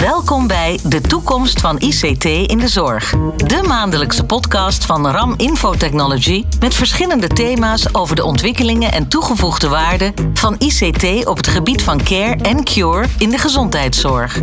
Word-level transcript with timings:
Welkom 0.00 0.46
bij 0.46 0.78
De 0.84 1.00
Toekomst 1.00 1.60
van 1.60 1.78
ICT 1.78 2.24
in 2.24 2.58
de 2.58 2.68
Zorg. 2.68 3.14
De 3.36 3.62
maandelijkse 3.66 4.24
podcast 4.24 4.84
van 4.84 5.06
RAM 5.06 5.34
Infotechnology 5.36 6.44
met 6.60 6.74
verschillende 6.74 7.26
thema's 7.26 7.86
over 7.92 8.16
de 8.16 8.24
ontwikkelingen 8.24 8.92
en 8.92 9.08
toegevoegde 9.08 9.68
waarde 9.68 10.12
van 10.34 10.56
ICT 10.58 11.26
op 11.26 11.36
het 11.36 11.46
gebied 11.46 11.82
van 11.82 12.02
care 12.02 12.36
en 12.42 12.64
cure 12.64 13.06
in 13.18 13.30
de 13.30 13.38
gezondheidszorg. 13.38 14.40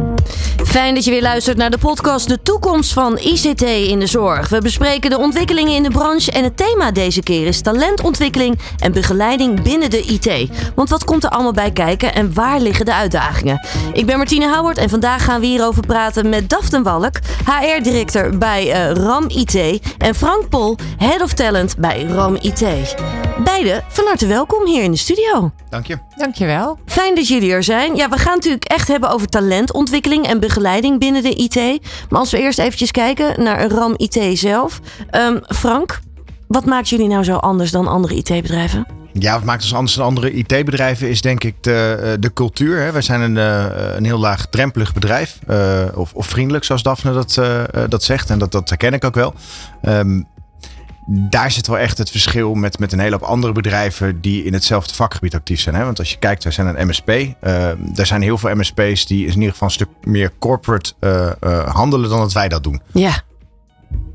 Fijn 0.66 0.94
dat 0.94 1.04
je 1.04 1.12
weer 1.12 1.22
luistert 1.22 1.58
naar 1.58 1.70
de 1.70 1.78
podcast 1.78 2.28
De 2.28 2.42
Toekomst 2.42 2.94
van 2.94 3.18
ICT 3.18 3.62
in 3.62 4.00
de 4.00 4.08
Zorg. 4.08 4.50
We 4.50 4.62
bespreken 4.62 5.10
de 5.10 5.18
ontwikkelingen 5.18 5.76
in 5.76 5.84
de 5.84 5.90
branche 5.90 6.32
en 6.32 6.44
het 6.44 6.58
thema 6.58 6.92
deze 6.92 7.22
keer 7.22 7.48
is 7.48 7.62
talentontwikkeling 7.62 8.60
en 8.78 8.92
begeleiding 8.92 9.62
binnen 9.62 9.90
de 9.90 10.02
IT. 10.02 10.50
Want 10.76 10.90
wat 10.90 11.04
komt 11.04 11.24
er 11.24 11.30
allemaal 11.30 11.54
bij 11.54 11.72
kijken 11.72 12.14
en 12.14 12.34
waar 12.34 12.60
liggen 12.60 12.86
de 12.86 12.94
uitdagingen? 12.94 13.68
Ik 13.94 14.06
ben 14.06 14.18
Martine 14.18 14.56
Howard 14.56 14.78
en 14.78 14.90
vandaag 14.90 15.24
gaan 15.24 15.40
we 15.40 15.46
hierover 15.48 15.86
praten 15.86 16.30
met 16.30 16.50
Daften 16.50 16.84
Walk, 16.84 17.20
HR-directeur 17.46 18.38
bij 18.38 18.72
eh, 18.72 18.92
RAM 18.92 19.26
IT 19.28 19.80
en 19.98 20.16
Frank 20.16 20.50
Pol, 20.50 20.78
Head 20.98 21.22
of 21.22 21.34
Talent 21.34 21.78
bij 21.78 22.04
RAM 22.04 22.36
IT. 22.36 22.66
Beide 23.44 23.84
van 23.88 24.06
harte 24.06 24.28
welkom 24.28 24.66
hier 24.66 24.84
in 24.84 24.92
de 24.92 24.98
studio. 24.98 25.52
Dank 25.70 25.88
je. 25.88 25.98
Dankjewel. 26.16 26.78
Fijn 26.86 27.16
dat 27.16 27.28
jullie 27.28 27.52
er 27.52 27.64
zijn. 27.64 27.96
Ja, 27.96 28.10
we 28.10 28.18
gaan 28.18 28.36
natuurlijk 28.36 28.66
echt 28.66 28.88
hebben 28.88 29.10
over 29.10 29.28
talentontwikkeling 29.28 30.28
en 30.28 30.40
begeleiding 30.40 31.00
binnen 31.00 31.24
de 31.24 31.36
IT. 31.36 31.56
Maar 32.10 32.20
als 32.20 32.32
we 32.32 32.40
eerst 32.40 32.60
eventjes 32.60 32.92
kijken 32.92 33.44
naar 33.44 33.68
RAM 33.68 33.94
IT 33.98 34.40
zelf. 34.40 34.80
Ehm, 35.10 35.38
Frank, 35.44 36.00
wat 36.48 36.66
maakt 36.66 36.90
jullie 36.90 37.08
nou 37.08 37.24
zo 37.24 37.36
anders 37.36 37.72
dan 37.72 37.88
andere 37.88 38.16
IT-bedrijven? 38.16 38.97
Ja, 39.20 39.34
wat 39.34 39.44
maakt 39.44 39.64
ons 39.64 39.74
anders 39.74 39.96
dan 39.96 40.06
andere 40.06 40.32
IT-bedrijven 40.32 41.10
is 41.10 41.22
denk 41.22 41.44
ik 41.44 41.56
de, 41.64 42.00
eh, 42.02 42.12
de 42.20 42.34
cultuur. 42.34 42.82
Hè. 42.82 42.92
Wij 42.92 43.02
zijn 43.02 43.22
een, 43.22 43.38
eh, 43.38 43.96
een 43.96 44.06
heel 44.06 44.20
laagdrempelig 44.20 44.94
bedrijf. 44.94 45.40
eh, 45.48 45.86
of, 45.94 46.14
of 46.14 46.28
vriendelijk, 46.28 46.64
zoals 46.64 46.84
Daphne 46.84 47.14
dat, 47.14 47.42
dat 47.90 48.04
zegt. 48.04 48.30
En 48.30 48.40
dat, 48.40 48.52
dat 48.52 48.70
herken 48.70 48.94
ik 48.94 49.04
ook 49.04 49.16
wel. 49.16 49.34
Ehm, 49.82 50.22
daar 51.08 51.52
zit 51.52 51.68
wel 51.68 51.78
echt 51.78 51.98
het 51.98 52.10
verschil 52.10 52.54
met, 52.54 52.80
met 52.80 52.92
een 52.92 53.00
hele 53.00 53.16
hoop 53.16 53.28
andere 53.28 53.54
bedrijven 53.54 54.22
die 54.22 54.44
in 54.44 54.54
hetzelfde 54.54 54.94
vakgebied 54.94 55.36
actief 55.36 55.60
zijn. 55.60 55.76
Hè? 55.76 55.84
Want 55.84 56.00
als 56.00 56.12
je 56.12 56.18
kijkt, 56.18 56.44
wij 56.44 56.54
zijn 56.54 56.68
een 56.68 56.88
MSP. 56.88 57.10
Uh, 57.10 57.34
er 57.96 58.06
zijn 58.06 58.22
heel 58.22 58.38
veel 58.38 58.56
MSP's 58.56 59.06
die 59.06 59.26
in 59.26 59.34
ieder 59.34 59.52
geval 59.52 59.68
een 59.68 59.74
stuk 59.74 59.90
meer 60.04 60.32
corporate 60.40 60.94
handelen 61.66 62.10
dan 62.10 62.20
dat 62.20 62.34
wij 62.34 62.48
dat 62.48 62.64
doen. 62.64 62.82
Ja. 62.92 63.22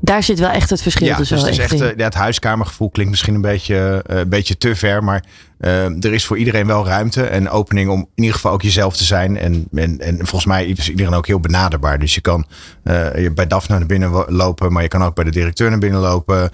Daar 0.05 0.23
zit 0.23 0.39
wel 0.39 0.49
echt 0.49 0.69
het 0.69 0.81
verschil 0.81 1.07
ja, 1.07 1.17
dus 1.17 1.27
dus 1.27 1.41
het, 1.41 1.49
is 1.49 1.57
echt, 1.57 1.81
uh, 1.81 1.87
ja, 1.95 2.03
het 2.03 2.13
huiskamergevoel 2.13 2.89
klinkt 2.89 3.11
misschien 3.11 3.35
een 3.35 3.41
beetje, 3.41 4.03
uh, 4.09 4.17
een 4.17 4.29
beetje 4.29 4.57
te 4.57 4.75
ver. 4.75 5.03
Maar 5.03 5.23
uh, 5.59 6.03
er 6.03 6.13
is 6.13 6.25
voor 6.25 6.37
iedereen 6.37 6.67
wel 6.67 6.85
ruimte 6.85 7.23
en 7.23 7.49
opening 7.49 7.89
om 7.89 7.99
in 7.99 8.07
ieder 8.15 8.33
geval 8.33 8.51
ook 8.51 8.61
jezelf 8.61 8.97
te 8.97 9.03
zijn. 9.03 9.37
En, 9.37 9.67
en, 9.73 9.99
en 9.99 10.17
volgens 10.17 10.45
mij 10.45 10.65
is 10.65 10.89
iedereen 10.89 11.13
ook 11.13 11.27
heel 11.27 11.39
benaderbaar. 11.39 11.99
Dus 11.99 12.15
je 12.15 12.21
kan 12.21 12.45
je 13.15 13.31
bij 13.35 13.47
Daphne 13.47 13.77
naar 13.77 13.87
binnen 13.87 14.25
lopen, 14.27 14.71
maar 14.71 14.81
je 14.81 14.87
kan 14.87 15.03
ook 15.03 15.15
bij 15.15 15.23
de 15.23 15.31
directeur 15.31 15.69
naar 15.69 15.79
binnen 15.79 16.01
lopen. 16.01 16.51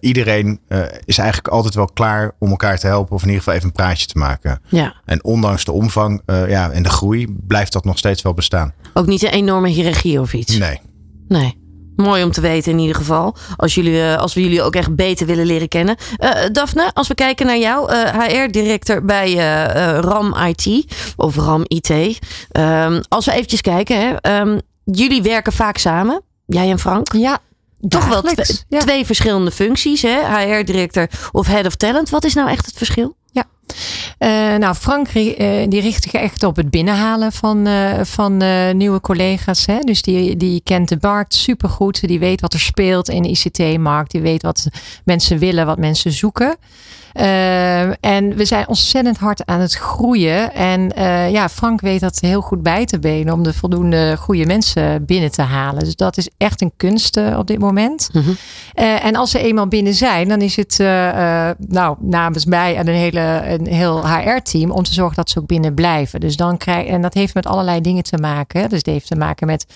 iedereen 0.00 0.60
is 1.04 1.18
eigenlijk 1.18 1.48
altijd 1.48 1.74
wel 1.74 1.88
klaar 1.94 2.32
om 2.38 2.50
elkaar 2.50 2.78
te 2.78 2.86
helpen 2.86 3.14
of 3.14 3.22
in 3.22 3.28
ieder 3.28 3.42
geval 3.42 3.54
even 3.54 3.66
een 3.66 3.74
praatje 3.74 4.06
te 4.06 4.18
maken. 4.18 4.60
Ja. 4.68 4.94
En 5.04 5.24
ondanks 5.24 5.64
de 5.64 5.72
omvang 5.72 6.22
ja, 6.26 6.70
en 6.70 6.82
de 6.82 6.90
groei 6.90 7.36
blijft 7.46 7.72
dat 7.72 7.84
nog 7.84 7.98
steeds 7.98 8.22
wel 8.22 8.34
bestaan. 8.34 8.72
Ook 8.94 9.06
niet 9.06 9.22
een 9.22 9.30
enorme 9.30 9.68
hiërarchie 9.68 10.20
of 10.20 10.32
iets? 10.32 10.58
Nee. 10.58 10.80
Nee. 11.28 11.62
Mooi 11.96 12.22
om 12.22 12.30
te 12.30 12.40
weten 12.40 12.72
in 12.72 12.78
ieder 12.78 12.96
geval. 12.96 13.36
Als, 13.56 13.74
jullie, 13.74 14.14
als 14.14 14.34
we 14.34 14.40
jullie 14.40 14.62
ook 14.62 14.74
echt 14.74 14.94
beter 14.94 15.26
willen 15.26 15.46
leren 15.46 15.68
kennen. 15.68 15.96
Uh, 16.18 16.30
Daphne, 16.52 16.90
als 16.94 17.08
we 17.08 17.14
kijken 17.14 17.46
naar 17.46 17.58
jou, 17.58 17.92
uh, 17.92 18.02
HR-directeur 18.02 19.04
bij 19.04 19.30
uh, 19.30 19.98
RAM 19.98 20.34
IT 20.34 20.84
of 21.16 21.36
RAM 21.36 21.64
IT. 21.66 21.90
Um, 21.90 23.00
als 23.08 23.24
we 23.24 23.32
eventjes 23.32 23.60
kijken, 23.60 24.00
hè, 24.00 24.40
um, 24.40 24.60
jullie 24.84 25.22
werken 25.22 25.52
vaak 25.52 25.78
samen, 25.78 26.22
jij 26.46 26.70
en 26.70 26.78
Frank. 26.78 27.12
Ja. 27.12 27.38
Toch 27.88 28.08
wel 28.08 28.22
twee, 28.22 28.46
ja. 28.68 28.78
twee 28.78 29.06
verschillende 29.06 29.50
functies, 29.50 30.02
HR-directeur 30.02 31.10
of 31.32 31.46
Head 31.46 31.66
of 31.66 31.74
Talent. 31.74 32.10
Wat 32.10 32.24
is 32.24 32.34
nou 32.34 32.48
echt 32.48 32.66
het 32.66 32.76
verschil? 32.76 33.16
Uh, 34.18 34.56
nou, 34.56 34.74
Frank 34.74 35.08
uh, 35.08 35.14
die 35.68 35.80
richt 35.80 36.02
zich 36.02 36.12
echt 36.12 36.42
op 36.42 36.56
het 36.56 36.70
binnenhalen 36.70 37.32
van, 37.32 37.66
uh, 37.66 38.00
van 38.02 38.36
nieuwe 38.76 39.00
collega's. 39.00 39.66
Hè? 39.66 39.78
Dus 39.78 40.02
die, 40.02 40.36
die 40.36 40.60
kent 40.64 40.88
de 40.88 40.98
markt 41.00 41.34
supergoed. 41.34 42.08
Die 42.08 42.18
weet 42.18 42.40
wat 42.40 42.52
er 42.52 42.60
speelt 42.60 43.08
in 43.08 43.22
de 43.22 43.28
ICT-markt. 43.28 44.10
Die 44.10 44.20
weet 44.20 44.42
wat 44.42 44.66
mensen 45.04 45.38
willen, 45.38 45.66
wat 45.66 45.78
mensen 45.78 46.12
zoeken. 46.12 46.56
en 48.00 48.36
we 48.36 48.44
zijn 48.44 48.68
ontzettend 48.68 49.18
hard 49.18 49.46
aan 49.46 49.60
het 49.60 49.74
groeien. 49.74 50.54
En 50.54 50.92
ja, 51.30 51.48
Frank 51.48 51.80
weet 51.80 52.00
dat 52.00 52.20
heel 52.20 52.40
goed 52.40 52.62
bij 52.62 52.84
te 52.84 52.98
benen 52.98 53.32
om 53.32 53.42
de 53.42 53.54
voldoende 53.54 54.16
goede 54.18 54.46
mensen 54.46 55.04
binnen 55.04 55.30
te 55.30 55.42
halen. 55.42 55.84
Dus 55.84 55.96
dat 55.96 56.16
is 56.16 56.28
echt 56.36 56.60
een 56.60 56.72
kunst 56.76 57.16
op 57.36 57.46
dit 57.46 57.58
moment. 57.58 58.08
Mhm. 58.12 58.24
Mm 58.24 58.36
-hmm. 58.74 58.84
en 58.84 59.16
als 59.16 59.30
ze 59.30 59.38
eenmaal 59.38 59.68
binnen 59.68 59.94
zijn, 59.94 60.28
dan 60.28 60.40
is 60.40 60.56
het 60.56 60.78
nou, 61.68 61.96
namens 62.00 62.44
mij 62.44 62.76
en 62.76 62.88
een 62.88 62.94
hele 62.94 63.42
een 63.46 63.66
heel 63.66 64.03
HR-team 64.06 64.70
om 64.70 64.82
te 64.82 64.92
zorgen 64.92 65.16
dat 65.16 65.30
ze 65.30 65.38
ook 65.38 65.46
binnen 65.46 65.74
blijven. 65.74 66.20
Dus 66.20 66.36
dan 66.36 66.56
krijg 66.56 66.86
en 66.86 67.02
dat 67.02 67.14
heeft 67.14 67.34
met 67.34 67.46
allerlei 67.46 67.80
dingen 67.80 68.02
te 68.02 68.18
maken. 68.18 68.68
Dus 68.68 68.78
het 68.78 68.86
heeft 68.86 69.06
te 69.06 69.16
maken 69.16 69.46
met 69.46 69.66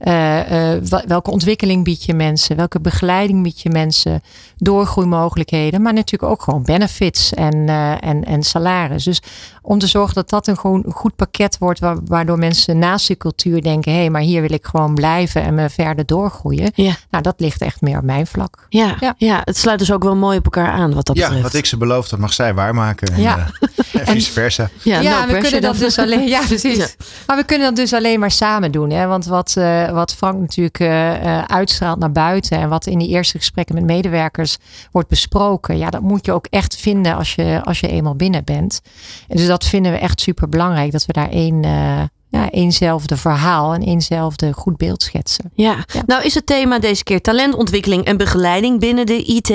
uh, 0.00 0.74
uh, 0.74 0.82
welke 1.06 1.30
ontwikkeling 1.30 1.84
bied 1.84 2.04
je 2.04 2.14
mensen, 2.14 2.56
welke 2.56 2.80
begeleiding 2.80 3.42
bied 3.42 3.60
je 3.60 3.70
mensen, 3.70 4.22
doorgroeimogelijkheden, 4.56 5.82
maar 5.82 5.92
natuurlijk 5.92 6.32
ook 6.32 6.42
gewoon 6.42 6.62
benefits 6.62 7.34
en, 7.34 7.54
uh, 7.56 8.04
en, 8.04 8.24
en 8.24 8.42
salaris. 8.42 9.04
Dus 9.04 9.22
om 9.62 9.78
te 9.78 9.86
zorgen 9.86 10.14
dat 10.14 10.30
dat 10.30 10.46
een 10.46 10.58
gewoon 10.58 10.84
goed 10.88 11.16
pakket 11.16 11.58
wordt, 11.58 11.80
waardoor 12.04 12.38
mensen 12.38 12.78
naast 12.78 13.06
die 13.06 13.16
cultuur 13.16 13.62
denken: 13.62 13.92
hé, 13.92 13.98
hey, 13.98 14.10
maar 14.10 14.20
hier 14.20 14.40
wil 14.40 14.52
ik 14.52 14.64
gewoon 14.64 14.94
blijven 14.94 15.42
en 15.42 15.54
me 15.54 15.70
verder 15.70 16.06
doorgroeien. 16.06 16.70
Ja. 16.74 16.94
Nou, 17.10 17.22
dat 17.22 17.34
ligt 17.36 17.60
echt 17.60 17.80
meer 17.80 17.98
op 17.98 18.04
mijn 18.04 18.26
vlak. 18.26 18.66
Ja, 18.68 18.96
ja. 19.00 19.14
ja 19.18 19.40
het 19.44 19.56
sluit 19.56 19.78
dus 19.78 19.92
ook 19.92 20.02
wel 20.02 20.16
mooi 20.16 20.38
op 20.38 20.44
elkaar 20.44 20.70
aan 20.70 20.94
wat 20.94 21.06
dat 21.06 21.16
ja, 21.16 21.22
betreft. 21.22 21.42
wat 21.42 21.54
ik 21.54 21.66
ze 21.66 21.76
beloof, 21.76 22.08
dat 22.08 22.18
mag 22.18 22.32
zij 22.32 22.54
waarmaken. 22.54 23.08
En, 23.08 23.20
ja. 23.20 23.38
en 23.38 23.68
vice 24.02 24.32
versa. 24.32 24.70
Ja, 24.82 25.00
ja 25.00 25.24
no 25.24 25.32
we 25.32 25.38
kunnen 25.38 25.62
dat 25.62 25.78
dus 25.78 25.98
alleen. 25.98 26.28
Ja, 26.28 26.40
precies. 26.46 26.76
Ja. 26.76 26.86
Maar 27.26 27.36
we 27.36 27.44
kunnen 27.44 27.66
dat 27.66 27.76
dus 27.76 27.92
alleen 27.92 28.20
maar 28.20 28.30
samen 28.30 28.72
doen. 28.72 28.90
Hè? 28.90 29.06
Want 29.06 29.24
wat, 29.24 29.54
uh, 29.58 29.90
wat 29.90 30.14
Frank 30.14 30.40
natuurlijk 30.40 30.80
uh, 30.80 31.42
uitstraalt 31.42 31.98
naar 31.98 32.12
buiten 32.12 32.58
en 32.58 32.68
wat 32.68 32.86
in 32.86 32.98
die 32.98 33.08
eerste 33.08 33.38
gesprekken 33.38 33.74
met 33.74 33.84
medewerkers 33.84 34.56
wordt 34.90 35.08
besproken, 35.08 35.78
ja, 35.78 35.90
dat 35.90 36.00
moet 36.00 36.26
je 36.26 36.32
ook 36.32 36.46
echt 36.50 36.76
vinden 36.76 37.16
als 37.16 37.34
je, 37.34 37.60
als 37.64 37.80
je 37.80 37.88
eenmaal 37.88 38.16
binnen 38.16 38.44
bent. 38.44 38.80
En 39.28 39.36
dus 39.36 39.46
dat 39.46 39.64
vinden 39.64 39.92
we 39.92 39.98
echt 39.98 40.20
super 40.20 40.48
belangrijk, 40.48 40.92
dat 40.92 41.06
we 41.06 41.12
daar 41.12 41.30
één. 41.30 41.64
Uh, 41.64 42.02
ja, 42.34 42.50
eenzelfde 42.50 43.16
verhaal 43.16 43.74
en 43.74 43.82
eenzelfde 43.82 44.52
goed 44.52 44.76
beeld 44.76 45.02
schetsen. 45.02 45.50
Ja. 45.54 45.84
ja. 45.92 46.02
nou 46.06 46.24
is 46.24 46.34
het 46.34 46.46
thema 46.46 46.78
deze 46.78 47.02
keer 47.02 47.20
talentontwikkeling 47.20 48.04
en 48.04 48.16
begeleiding 48.16 48.80
binnen 48.80 49.06
de 49.06 49.22
IT. 49.24 49.48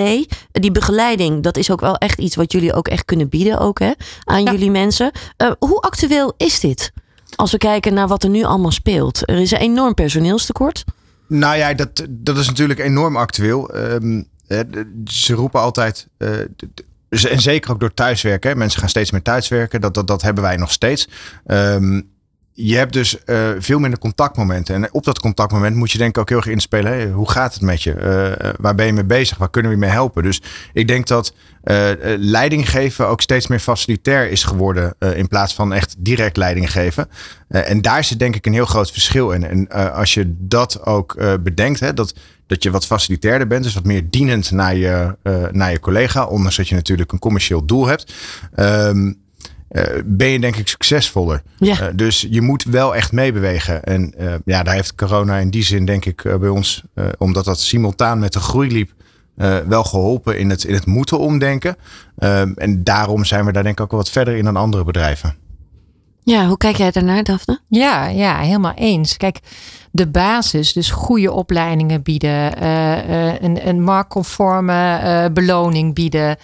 Die 0.51 0.71
begeleiding, 0.71 1.43
dat 1.43 1.57
is 1.57 1.71
ook 1.71 1.79
wel 1.79 1.95
echt 1.95 2.19
iets 2.19 2.35
wat 2.35 2.51
jullie 2.51 2.73
ook 2.73 2.87
echt 2.87 3.05
kunnen 3.05 3.29
bieden 3.29 3.59
ook, 3.59 3.79
hè, 3.79 3.91
aan 4.23 4.43
ja. 4.43 4.51
jullie 4.51 4.71
mensen. 4.71 5.11
Uh, 5.37 5.51
hoe 5.59 5.81
actueel 5.81 6.33
is 6.37 6.59
dit? 6.59 6.91
Als 7.35 7.51
we 7.51 7.57
kijken 7.57 7.93
naar 7.93 8.07
wat 8.07 8.23
er 8.23 8.29
nu 8.29 8.43
allemaal 8.43 8.71
speelt. 8.71 9.29
Er 9.29 9.37
is 9.37 9.51
een 9.51 9.57
enorm 9.57 9.93
personeelstekort. 9.93 10.83
Nou 11.27 11.57
ja, 11.57 11.73
dat, 11.73 12.05
dat 12.09 12.37
is 12.37 12.47
natuurlijk 12.47 12.79
enorm 12.79 13.17
actueel. 13.17 13.75
Um, 13.75 14.27
ze 15.05 15.33
roepen 15.33 15.61
altijd... 15.61 16.07
Uh, 16.17 16.29
en 17.09 17.41
zeker 17.41 17.71
ook 17.71 17.79
door 17.79 17.93
thuiswerken. 17.93 18.57
Mensen 18.57 18.79
gaan 18.79 18.89
steeds 18.89 19.11
meer 19.11 19.21
thuiswerken. 19.21 19.81
Dat, 19.81 19.93
dat, 19.93 20.07
dat 20.07 20.21
hebben 20.21 20.43
wij 20.43 20.57
nog 20.57 20.71
steeds. 20.71 21.07
Um, 21.47 22.09
je 22.61 22.75
hebt 22.75 22.93
dus 22.93 23.17
uh, 23.25 23.49
veel 23.59 23.79
minder 23.79 23.99
contactmomenten. 23.99 24.75
En 24.75 24.93
op 24.93 25.03
dat 25.03 25.19
contactmoment 25.19 25.75
moet 25.75 25.91
je 25.91 25.97
denk 25.97 26.09
ik 26.09 26.17
ook 26.17 26.29
heel 26.29 26.37
erg 26.37 26.47
inspelen. 26.47 27.11
Hoe 27.11 27.29
gaat 27.29 27.53
het 27.53 27.61
met 27.61 27.83
je? 27.83 27.93
Uh, 27.93 28.49
waar 28.57 28.75
ben 28.75 28.85
je 28.85 28.93
mee 28.93 29.03
bezig? 29.03 29.37
Waar 29.37 29.49
kunnen 29.49 29.71
we 29.71 29.77
je 29.77 29.83
mee 29.83 29.93
helpen? 29.93 30.23
Dus 30.23 30.41
ik 30.73 30.87
denk 30.87 31.07
dat 31.07 31.33
uh, 31.63 31.89
leiding 32.17 32.69
geven 32.69 33.07
ook 33.07 33.21
steeds 33.21 33.47
meer 33.47 33.59
facilitair 33.59 34.29
is 34.29 34.43
geworden. 34.43 34.95
in 35.15 35.27
plaats 35.27 35.53
van 35.53 35.73
echt 35.73 35.95
direct 35.97 36.37
leiding 36.37 36.71
geven. 36.71 37.09
en 37.47 37.81
daar 37.81 38.03
zit 38.03 38.19
denk 38.19 38.35
ik 38.35 38.45
een 38.45 38.53
heel 38.53 38.65
groot 38.65 38.91
verschil 38.91 39.31
in. 39.31 39.43
En 39.43 39.93
als 39.93 40.13
je 40.13 40.35
dat 40.37 40.85
ook 40.85 41.17
bedenkt, 41.43 41.79
hè, 41.79 41.93
dat, 41.93 42.13
dat 42.47 42.63
je 42.63 42.71
wat 42.71 42.85
facilitairder 42.85 43.47
bent. 43.47 43.63
Dus 43.63 43.73
wat 43.73 43.85
meer 43.85 44.09
dienend 44.09 44.51
naar 44.51 44.75
je, 44.75 45.15
naar 45.51 45.71
je 45.71 45.79
collega. 45.79 46.25
Ondanks 46.25 46.55
dat 46.55 46.67
je 46.67 46.75
natuurlijk 46.75 47.11
een 47.11 47.19
commercieel 47.19 47.65
doel 47.65 47.87
hebt. 47.87 48.13
Um, 48.55 49.17
uh, 49.71 49.83
ben 50.05 50.27
je 50.27 50.39
denk 50.39 50.55
ik 50.55 50.67
succesvoller. 50.67 51.41
Ja. 51.57 51.81
Uh, 51.81 51.87
dus 51.95 52.27
je 52.29 52.41
moet 52.41 52.63
wel 52.63 52.95
echt 52.95 53.11
meebewegen. 53.11 53.83
En 53.83 54.13
uh, 54.19 54.33
ja, 54.45 54.63
daar 54.63 54.73
heeft 54.73 54.95
corona 54.95 55.37
in 55.37 55.49
die 55.49 55.63
zin 55.63 55.85
denk 55.85 56.05
ik 56.05 56.23
bij 56.39 56.49
ons, 56.49 56.83
omdat 57.17 57.45
dat 57.45 57.59
simultaan 57.59 58.19
met 58.19 58.33
de 58.33 58.39
groei 58.39 58.71
liep, 58.71 58.91
wel 59.67 59.83
geholpen 59.83 60.39
in 60.39 60.49
het, 60.49 60.63
in 60.63 60.73
het 60.73 60.85
moeten 60.85 61.19
omdenken. 61.19 61.75
en 62.55 62.83
daarom 62.83 63.25
zijn 63.25 63.45
we 63.45 63.51
daar 63.51 63.63
denk 63.63 63.77
ik 63.77 63.83
ook 63.83 63.91
wel 63.91 63.99
wat 63.99 64.09
verder 64.09 64.35
in 64.35 64.43
dan 64.43 64.55
andere 64.55 64.83
bedrijven. 64.83 65.35
Ja, 66.23 66.47
hoe 66.47 66.57
kijk 66.57 66.75
jij 66.75 66.91
daarnaar, 66.91 67.23
Daphne? 67.23 67.59
Ja, 67.67 68.07
ja, 68.07 68.39
helemaal 68.39 68.73
eens. 68.73 69.17
Kijk, 69.17 69.39
de 69.91 70.07
basis, 70.07 70.73
dus 70.73 70.91
goede 70.91 71.31
opleidingen 71.31 72.01
bieden, 72.01 72.63
een, 73.43 73.67
een 73.67 73.83
marktconforme 73.83 75.29
beloning 75.33 75.93
bieden, 75.93 76.37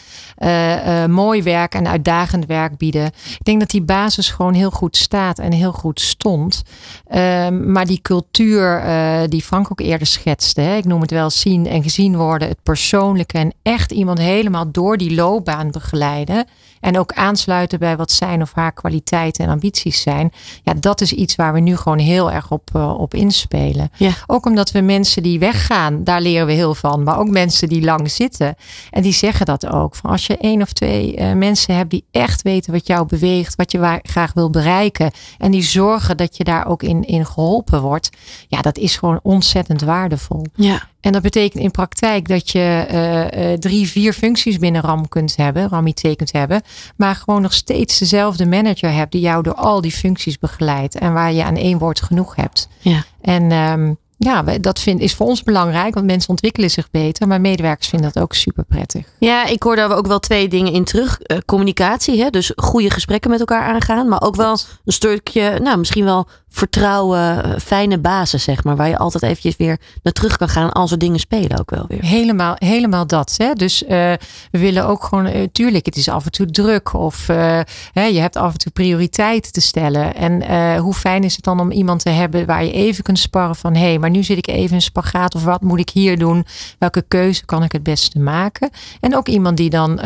mooi 1.10 1.44
werk 1.44 1.74
en 1.74 1.88
uitdagend 1.88 2.46
werk 2.46 2.78
bieden. 2.78 3.06
Ik 3.06 3.44
denk 3.44 3.60
dat 3.60 3.70
die 3.70 3.82
basis 3.82 4.30
gewoon 4.30 4.54
heel 4.54 4.72
goed 4.72 4.98
staat 4.98 5.40
en 5.40 5.52
heel 5.52 5.72
goed 5.72 6.00
stond. 6.00 6.64
Ehm, 7.08 7.72
maar 7.72 7.86
die 7.86 8.02
cultuur 8.02 8.84
die 9.30 9.42
Frank 9.42 9.72
ook 9.72 9.80
eerder 9.80 10.08
schetste, 10.08 10.62
hè, 10.62 10.76
ik 10.76 10.86
noem 10.86 11.02
het 11.02 11.12
wel 11.12 11.30
zien 11.30 11.68
en 11.68 11.84
gezien 11.84 12.18
worden, 12.18 12.48
het 12.48 12.64
persoonlijke 12.64 13.38
en 13.38 13.54
echt 13.64 13.92
iemand 13.92 14.20
helemaal 14.20 14.72
door 14.72 14.98
die 14.98 15.16
loopbaan 15.16 15.72
begeleiden. 15.72 16.46
En 16.80 17.00
ook 17.00 17.14
aansluiten 17.14 17.80
bij 17.80 17.98
wat 17.98 18.12
zijn 18.12 18.42
of 18.42 18.54
haar 18.54 18.74
kwaliteiten 18.74 19.46
en 19.46 19.52
ambities 19.52 20.02
zijn. 20.02 20.32
Ja, 20.64 20.74
dat 20.74 21.02
is 21.02 21.14
iets 21.14 21.36
waar 21.36 21.54
we 21.54 21.60
nu 21.60 21.76
gewoon 21.76 21.98
heel 21.98 22.32
erg 22.32 22.52
op, 22.52 22.76
op 22.76 23.14
inspelen. 23.36 23.90
Ja. 23.98 24.12
Ook 24.28 24.46
omdat 24.46 24.72
we 24.72 24.82
mensen 24.82 25.24
die 25.24 25.40
weggaan, 25.40 26.04
daar 26.04 26.22
leren 26.22 26.48
we 26.48 26.54
heel 26.54 26.76
van. 26.76 27.04
Maar 27.04 27.20
ook 27.20 27.30
mensen 27.30 27.70
die 27.70 27.84
lang 27.84 28.12
zitten. 28.12 28.56
En 28.90 29.02
die 29.02 29.14
zeggen 29.14 29.46
dat 29.46 29.68
ook. 29.68 29.96
Van 29.96 30.10
als 30.10 30.28
je 30.28 30.38
één 30.38 30.62
of 30.62 30.74
twee 30.74 31.18
uh, 31.18 31.34
mensen 31.34 31.76
hebt 31.76 31.90
die 31.90 32.06
echt 32.12 32.42
weten 32.42 32.72
wat 32.72 32.88
jou 32.88 33.08
beweegt, 33.08 33.56
wat 33.56 33.72
je 33.72 33.80
waar, 33.80 34.00
graag 34.04 34.34
wil 34.34 34.50
bereiken. 34.50 35.12
En 35.38 35.52
die 35.52 35.64
zorgen 35.64 36.18
dat 36.18 36.38
je 36.38 36.44
daar 36.44 36.68
ook 36.68 36.84
in, 36.84 37.04
in 37.04 37.26
geholpen 37.26 37.82
wordt. 37.82 38.10
Ja, 38.48 38.62
dat 38.62 38.78
is 38.78 38.98
gewoon 38.98 39.20
ontzettend 39.24 39.82
waardevol. 39.82 40.46
Ja. 40.56 40.88
En 41.06 41.12
dat 41.12 41.22
betekent 41.22 41.64
in 41.64 41.72
praktijk 41.72 42.28
dat 42.28 42.52
je 42.52 42.86
uh, 42.92 43.52
uh, 43.52 43.58
drie, 43.58 43.88
vier 43.88 44.14
functies 44.14 44.58
binnen 44.58 44.82
RAM 44.82 45.08
kunt 45.08 45.36
hebben, 45.36 45.70
RAM 45.70 45.88
IT 45.88 46.02
kunt 46.16 46.32
hebben, 46.32 46.62
maar 46.96 47.16
gewoon 47.16 47.42
nog 47.42 47.54
steeds 47.54 47.98
dezelfde 47.98 48.46
manager 48.46 48.94
hebt 48.94 49.12
die 49.12 49.22
jou 49.22 49.44
door 49.44 49.54
al 49.54 49.82
die 49.82 49.92
functies 49.92 50.40
begeleidt 50.40 50.96
en 50.96 51.14
waar 51.14 51.34
je 51.34 51.44
aan 51.44 51.56
één 51.56 51.78
woord 51.78 52.02
genoeg 52.02 52.36
hebt. 52.36 52.68
Ja. 52.80 53.04
En 53.22 53.52
um, 53.52 53.98
ja, 54.18 54.42
dat 54.42 54.80
vind, 54.80 55.00
is 55.00 55.14
voor 55.14 55.28
ons 55.28 55.44
belangrijk, 55.44 55.94
want 55.94 56.06
mensen 56.06 56.30
ontwikkelen 56.30 56.72
zich 56.72 56.92
beter, 56.92 57.28
maar 57.28 57.42
medewerkers 57.42 57.88
vinden 57.88 58.12
dat 58.14 58.24
ook 58.24 58.34
super 58.34 58.64
prettig. 58.64 59.06
Ja, 59.20 59.46
ik 59.46 59.64
hoor 59.64 59.76
daar 59.76 59.98
ook 59.98 60.08
wel 60.08 60.20
twee 60.20 60.48
dingen 60.48 60.74
in 60.74 60.84
terug. 60.84 61.20
Uh, 61.22 61.38
communicatie, 61.46 62.22
hè? 62.22 62.30
dus 62.30 62.52
goede 62.56 62.90
gesprekken 62.90 63.30
met 63.30 63.40
elkaar 63.40 63.74
aangaan, 63.74 64.08
maar 64.08 64.22
ook 64.22 64.36
wel 64.36 64.60
een 64.86 64.94
stukje, 64.94 65.60
nou 65.60 65.78
misschien 65.78 66.06
wel 66.06 66.28
vertrouwen, 66.56 67.44
eh, 67.44 67.60
fijne 67.60 67.98
basis, 67.98 68.44
zeg 68.44 68.64
maar. 68.64 68.76
Waar 68.76 68.88
je 68.88 68.98
altijd 68.98 69.24
eventjes 69.24 69.58
weer 69.58 69.80
naar 70.04 70.14
terug 70.14 70.38
kan 70.38 70.50
gaan 70.50 70.72
als 70.72 70.92
er 70.92 70.98
dingen 70.98 71.20
spelen 71.20 71.60
ook 71.60 71.70
wel 71.70 71.86
weer. 71.88 72.04
Helemaal, 72.04 72.56
helemaal 72.58 73.08
dat. 73.08 73.34
Hè? 73.38 73.54
Dus 73.54 73.84
uh, 73.84 73.90
we 73.90 74.18
willen 74.60 74.88
ook 74.88 75.04
gewoon, 75.04 75.28
uh, 75.28 75.44
tuurlijk, 75.52 75.86
het 75.86 75.96
is 75.96 76.10
af 76.10 76.26
en 76.26 76.32
toe 76.32 76.46
druk. 76.46 76.94
Of 76.94 77.30
uh, 77.30 77.60
hè, 77.92 78.04
je 78.04 78.20
hebt 78.20 78.36
af 78.36 78.52
en 78.52 78.58
toe 78.58 78.72
prioriteiten 78.72 79.52
te 79.52 79.62
stellen. 79.62 80.16
En 80.16 80.78
hoe 80.78 80.94
fijn 80.94 81.24
is 81.24 81.36
het 81.36 81.44
dan 81.44 81.60
om 81.60 81.72
iemand 81.72 82.02
te 82.02 82.10
hebben 82.10 82.46
waar 82.46 82.64
je 82.64 82.72
even 82.72 83.04
kunt 83.04 83.20
sparren 83.20 83.56
van... 83.56 83.74
hé, 83.74 83.80
hey, 83.80 84.00
maar 84.00 84.10
nu 84.10 84.24
zit 84.24 84.38
ik 84.38 84.48
even 84.48 84.76
in 84.76 84.82
spagaat 84.82 85.36
of 85.36 85.44
wat 85.44 85.62
moet 85.62 85.80
ik 85.80 85.90
hier 85.90 86.18
doen? 86.18 86.46
Welke 86.80 87.04
keuze 87.08 87.46
kan 87.46 87.64
ik 87.64 87.72
het 87.72 87.84
beste 87.84 88.20
maken? 88.20 88.70
En 89.00 89.16
ook 89.16 89.28
iemand 89.28 89.58
die 89.58 89.70
dan 89.70 90.00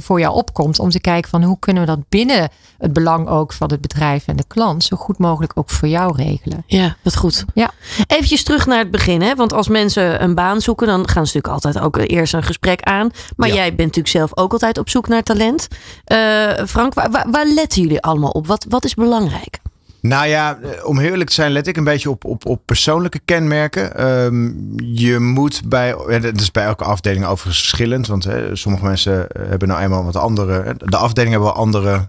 voor 0.00 0.20
jou 0.20 0.34
opkomt 0.34 0.78
om 0.78 0.90
te 0.90 1.00
kijken 1.00 1.30
van 1.30 1.42
hoe 1.42 1.58
kunnen 1.58 1.82
we 1.82 1.88
dat 1.88 2.08
binnen 2.08 2.48
het 2.78 2.92
belang 2.92 3.28
ook 3.28 3.52
van 3.52 3.70
het 3.70 3.80
bedrijf 3.80 4.26
en 4.26 4.36
de 4.36 4.44
klant 4.46 4.84
zo 4.84 4.96
goed 4.96 5.18
mogelijk 5.18 5.31
mogelijk 5.32 5.58
ook 5.58 5.70
voor 5.70 5.88
jou 5.88 6.16
regelen. 6.16 6.62
Ja, 6.66 6.96
dat 7.02 7.16
goed. 7.16 7.44
Ja. 7.54 7.70
Eventjes 8.06 8.42
terug 8.42 8.66
naar 8.66 8.78
het 8.78 8.90
begin. 8.90 9.22
Hè? 9.22 9.34
Want 9.34 9.52
als 9.52 9.68
mensen 9.68 10.22
een 10.22 10.34
baan 10.34 10.60
zoeken, 10.60 10.86
dan 10.86 11.08
gaan 11.08 11.26
ze 11.26 11.36
natuurlijk 11.36 11.66
altijd 11.66 11.84
ook 11.84 11.96
eerst 11.96 12.34
een 12.34 12.42
gesprek 12.42 12.82
aan. 12.82 13.10
Maar 13.36 13.48
jij 13.48 13.68
bent 13.68 13.78
natuurlijk 13.78 14.08
zelf 14.08 14.30
ook 14.34 14.52
altijd 14.52 14.78
op 14.78 14.88
zoek 14.88 15.08
naar 15.08 15.22
talent. 15.22 15.68
Uh, 16.06 16.18
Frank, 16.66 16.94
waar, 16.94 17.10
waar, 17.10 17.26
waar 17.30 17.46
letten 17.46 17.82
jullie 17.82 18.00
allemaal 18.00 18.30
op? 18.30 18.46
Wat, 18.46 18.66
wat 18.68 18.84
is 18.84 18.94
belangrijk? 18.94 19.58
Nou 20.00 20.26
ja, 20.26 20.58
eh, 20.62 20.86
om 20.86 20.98
eerlijk 20.98 21.28
te 21.28 21.34
zijn, 21.34 21.52
let 21.52 21.66
ik 21.66 21.76
een 21.76 21.84
beetje 21.84 22.10
op, 22.10 22.24
op, 22.24 22.46
op 22.46 22.60
persoonlijke 22.64 23.20
kenmerken. 23.24 24.06
Um, 24.06 24.72
je 24.76 25.18
moet 25.18 25.62
bij, 25.64 25.94
het 26.06 26.40
is 26.40 26.50
bij 26.50 26.64
elke 26.64 26.84
afdeling 26.84 27.24
overigens 27.24 27.58
verschillend. 27.58 28.06
Want 28.06 28.24
hè, 28.24 28.56
sommige 28.56 28.84
mensen 28.84 29.26
hebben 29.38 29.68
nou 29.68 29.80
eenmaal 29.80 30.04
wat 30.04 30.16
andere. 30.16 30.74
De 30.78 30.96
afdelingen 30.96 31.32
hebben 31.32 31.52
wel 31.52 31.62
andere 31.62 32.08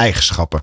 eigenschappen. 0.00 0.62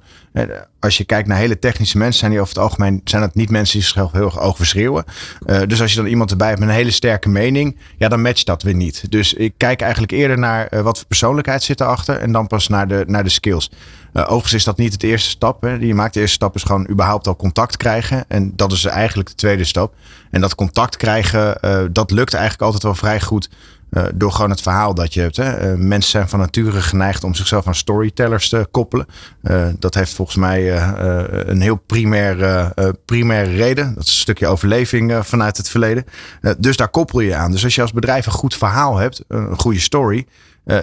Als 0.80 0.98
je 0.98 1.04
kijkt 1.04 1.28
naar 1.28 1.38
hele 1.38 1.60
technische 1.60 1.98
mensen, 1.98 2.19
zijn 2.19 2.31
die 2.31 2.39
over 2.39 2.54
het 2.54 2.63
algemeen 2.63 3.01
zijn 3.04 3.22
het 3.22 3.36
niet 3.36 3.50
mensen 3.50 3.74
die 3.74 3.84
zichzelf 3.84 4.12
heel 4.12 4.25
erg 4.25 4.39
oog 4.39 4.57
verschreeuwen. 4.57 5.04
Uh, 5.45 5.60
dus 5.68 5.81
als 5.81 5.92
je 5.92 5.98
dan 5.98 6.06
iemand 6.06 6.31
erbij 6.31 6.48
hebt 6.48 6.60
met 6.60 6.69
een 6.69 6.75
hele 6.75 6.92
sterke 6.92 7.30
mening, 7.30 7.78
ja, 7.98 8.07
dan 8.07 8.22
matcht 8.22 8.45
dat 8.45 8.63
weer 8.63 8.74
niet. 8.74 9.12
Dus 9.12 9.34
ik 9.34 9.54
kijk 9.57 9.81
eigenlijk 9.81 10.12
eerder 10.12 10.38
naar 10.38 10.68
uh, 10.74 10.81
wat 10.81 10.98
voor 10.98 11.07
persoonlijkheid 11.07 11.63
zit 11.63 11.81
erachter 11.81 12.18
en 12.18 12.31
dan 12.31 12.48
pas 12.48 12.68
naar 12.68 12.88
de, 12.88 13.04
naar 13.07 13.24
de 13.24 13.30
skills. 13.30 13.72
Overigens 14.13 14.54
is 14.54 14.63
dat 14.63 14.78
niet 14.78 14.94
het 14.94 15.04
eerste 15.04 15.30
stap 15.30 15.62
die 15.62 15.88
je 15.88 15.94
maakt. 15.94 16.13
De 16.13 16.19
eerste 16.19 16.36
stap 16.36 16.56
is 16.56 16.63
gewoon 16.63 16.89
überhaupt 16.89 17.28
al 17.28 17.36
contact 17.36 17.78
krijgen. 17.78 18.25
En 18.28 18.51
dat 18.56 18.72
is 18.72 18.86
eigenlijk 18.86 19.30
de 19.30 19.36
tweede 19.36 19.63
stap. 19.63 19.94
En 20.31 20.42
dat 20.42 20.56
contact 20.56 20.98
krijgen, 20.98 21.57
dat 21.94 22.12
lukt 22.12 22.34
eigenlijk 22.34 22.63
altijd 22.63 22.84
wel 22.84 22.95
vrij 22.95 23.22
goed. 23.22 23.50
Uh, 23.92 24.04
door 24.16 24.31
gewoon 24.31 24.50
het 24.50 24.62
verhaal 24.62 24.94
dat 24.94 25.13
je 25.13 25.22
hebt. 25.22 25.36
Hè. 25.36 25.72
Uh, 25.72 25.78
mensen 25.78 26.12
zijn 26.12 26.30
van 26.30 26.39
nature 26.39 26.81
geneigd 26.81 27.24
om 27.24 27.36
zichzelf 27.36 27.68
aan 27.68 27.75
storytellers 27.75 28.50
te 28.50 28.68
koppelen. 28.72 29.06
Uh, 29.44 29.68
dat 29.80 29.95
heeft 29.95 30.13
volgens 30.13 30.38
mij 30.38 30.78
een 31.48 31.62
heel 31.62 31.75
primair, 31.75 32.72
primaire 33.06 33.56
reden. 33.56 33.94
Dat 33.94 34.04
is 34.04 34.10
een 34.10 34.19
stukje 34.19 34.48
overleving 34.48 35.19
vanuit 35.22 35.57
het 35.57 35.69
verleden. 35.69 36.06
dus 36.57 36.78
daar 36.78 36.89
koppel 36.89 37.19
je 37.19 37.36
aan. 37.36 37.51
Dus 37.51 37.63
als 37.63 37.75
je 37.75 37.81
als 37.81 37.94
bedrijf 37.94 38.25
een 38.25 38.31
goed 38.31 38.56
verhaal 38.56 38.98
hebt, 38.98 39.24
een 39.28 39.60
goede 39.60 39.80
story, 39.80 40.28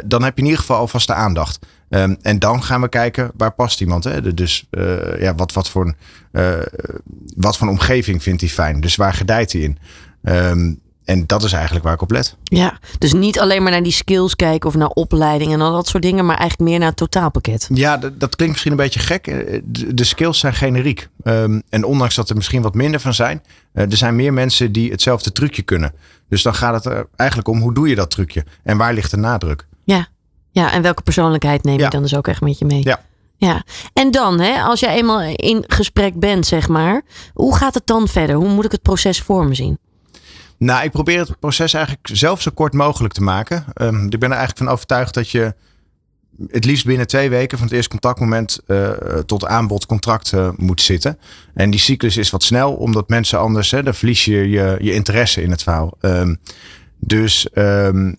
dan 0.04 0.22
heb 0.22 0.34
je 0.34 0.40
in 0.40 0.44
ieder 0.44 0.60
geval 0.60 0.78
alvast 0.78 1.06
de 1.06 1.14
aandacht. 1.14 1.66
Um, 1.88 2.16
en 2.22 2.38
dan 2.38 2.62
gaan 2.62 2.80
we 2.80 2.88
kijken 2.88 3.30
waar 3.36 3.54
past 3.54 3.80
iemand. 3.80 4.04
Hè? 4.04 4.34
Dus 4.34 4.66
ja, 5.18 5.34
wat, 5.34 5.52
wat, 5.52 5.70
voor 5.70 5.94
een, 6.30 6.64
wat 7.36 7.60
omgeving 7.60 8.22
vindt 8.22 8.40
hij 8.40 8.50
fijn? 8.50 8.80
Dus 8.80 8.96
waar 8.96 9.14
gedijt 9.14 9.52
hij 9.52 9.60
in? 9.60 9.78
Um, 10.22 10.82
en 11.04 11.26
dat 11.26 11.42
is 11.42 11.52
eigenlijk 11.52 11.84
waar 11.84 11.94
ik 11.94 12.02
op 12.02 12.10
let. 12.10 12.36
Ja, 12.42 12.78
dus 12.98 13.12
niet 13.12 13.40
alleen 13.40 13.62
maar 13.62 13.72
naar 13.72 13.82
die 13.82 13.92
skills 13.92 14.36
kijken 14.36 14.68
of 14.68 14.74
naar 14.74 14.88
opleiding 14.88 15.52
en 15.52 15.60
al 15.60 15.72
dat 15.72 15.86
soort 15.86 16.02
dingen, 16.02 16.26
maar 16.26 16.36
eigenlijk 16.36 16.70
meer 16.70 16.78
naar 16.78 16.88
het 16.88 16.96
totaalpakket. 16.96 17.68
Ja, 17.72 17.96
dat, 17.96 18.20
dat 18.20 18.36
klinkt 18.36 18.52
misschien 18.52 18.72
een 18.72 18.84
beetje 18.84 19.00
gek. 19.00 19.26
Eh, 19.26 19.60
de, 19.94 20.04
skills 20.04 20.38
zijn 20.38 20.54
generiek. 20.54 21.08
Um, 21.24 21.62
en 21.68 21.84
ondanks 21.84 22.14
dat 22.14 22.30
er 22.30 22.36
misschien 22.36 22.62
wat 22.62 22.74
minder 22.74 23.00
van 23.00 23.14
zijn, 23.14 23.42
uh, 23.74 23.90
er 23.90 23.96
zijn 23.96 24.16
meer 24.16 24.32
mensen 24.32 24.72
die 24.72 24.90
hetzelfde 24.90 25.32
trucje 25.32 25.62
kunnen. 25.62 25.92
Dus 26.28 26.42
dan 26.42 26.54
gaat 26.54 26.74
het 26.74 26.92
er 26.92 27.06
eigenlijk 27.16 27.48
om 27.48 27.60
hoe 27.60 27.74
doe 27.74 27.88
je 27.88 27.94
dat 27.94 28.10
trucje 28.10 28.44
en 28.62 28.76
waar 28.76 28.94
ligt 28.94 29.10
de 29.10 29.16
nadruk? 29.16 29.66
Ja, 29.84 30.06
ja 30.50 30.72
en 30.72 30.82
welke 30.82 31.02
persoonlijkheid 31.02 31.64
neem 31.64 31.78
je 31.78 31.88
dan 31.88 32.02
dus 32.02 32.16
ook 32.16 32.28
echt 32.28 32.40
met 32.40 32.58
je 32.58 32.64
mee? 32.64 32.80
Ja. 32.82 33.00
Ja, 33.36 33.62
en 33.92 34.10
dan, 34.10 34.40
hè, 34.40 34.62
als 34.62 34.80
je 34.80 34.88
eenmaal 34.88 35.20
in 35.20 35.64
gesprek 35.66 36.18
bent, 36.18 36.46
zeg 36.46 36.68
maar, 36.68 37.02
hoe 37.32 37.56
gaat 37.56 37.74
het 37.74 37.86
dan 37.86 38.08
verder? 38.08 38.36
Hoe 38.36 38.48
moet 38.48 38.64
ik 38.64 38.72
het 38.72 38.82
proces 38.82 39.20
voor 39.20 39.46
me 39.46 39.54
zien? 39.54 39.78
Nou, 40.58 40.84
ik 40.84 40.90
probeer 40.90 41.18
het 41.18 41.38
proces 41.38 41.74
eigenlijk 41.74 42.08
zelf 42.12 42.42
zo 42.42 42.50
kort 42.54 42.72
mogelijk 42.72 43.14
te 43.14 43.22
maken. 43.22 43.64
Um, 43.74 44.04
ik 44.04 44.18
ben 44.18 44.30
er 44.30 44.36
eigenlijk 44.36 44.58
van 44.58 44.68
overtuigd 44.68 45.14
dat 45.14 45.30
je 45.30 45.54
het 46.48 46.64
liefst 46.64 46.84
binnen 46.84 47.06
twee 47.06 47.30
weken 47.30 47.58
van 47.58 47.66
het 47.66 47.76
eerste 47.76 47.90
contactmoment 47.90 48.60
uh, 48.66 48.90
tot 49.26 49.46
aanbod 49.46 49.86
contract 49.86 50.32
uh, 50.32 50.48
moet 50.56 50.80
zitten. 50.80 51.18
En 51.54 51.70
die 51.70 51.80
cyclus 51.80 52.16
is 52.16 52.30
wat 52.30 52.42
snel, 52.42 52.72
omdat 52.72 53.08
mensen 53.08 53.38
anders, 53.38 53.70
hè, 53.70 53.82
dan 53.82 53.94
verlies 53.94 54.24
je 54.24 54.48
je, 54.50 54.76
je 54.80 54.94
interesse 54.94 55.42
in 55.42 55.50
het 55.50 55.62
verhaal. 55.62 55.96
Um, 56.00 56.40
dus 56.98 57.48
um, 57.54 58.16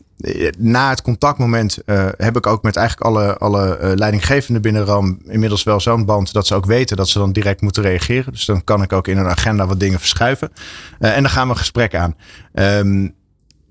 na 0.58 0.90
het 0.90 1.02
contactmoment 1.02 1.78
uh, 1.86 2.08
heb 2.18 2.38
ik 2.38 2.48
ook 2.48 2.64
met 2.64 2.76
eigenlijk 2.76 3.08
alle, 3.08 3.38
alle 3.38 3.80
uh, 3.82 3.92
leidinggevenden 3.96 4.62
binnen 4.62 4.86
RAM 4.86 5.20
inmiddels 5.26 5.64
wel 5.64 5.80
zo'n 5.80 6.06
band 6.06 6.34
dat 6.34 6.48
ze 6.48 6.56
ook 6.56 6.66
weten 6.66 6.98
dat 6.98 7.10
ze 7.10 7.20
dan 7.20 7.32
direct 7.32 7.62
moeten 7.62 7.84
reageren. 7.84 8.32
Dus 8.32 8.46
dan 8.46 8.64
kan 8.64 8.82
ik 8.82 8.94
ook 8.94 9.08
in 9.08 9.18
een 9.18 9.28
agenda 9.28 9.68
wat 9.68 9.80
dingen 9.80 10.00
verschuiven. 10.00 10.52
Uh, 11.00 11.16
en 11.16 11.22
dan 11.22 11.32
gaan 11.32 11.48
we 11.48 11.54
een 11.54 11.60
gesprek 11.60 11.96
aan. 11.96 12.16
Um, 12.54 13.16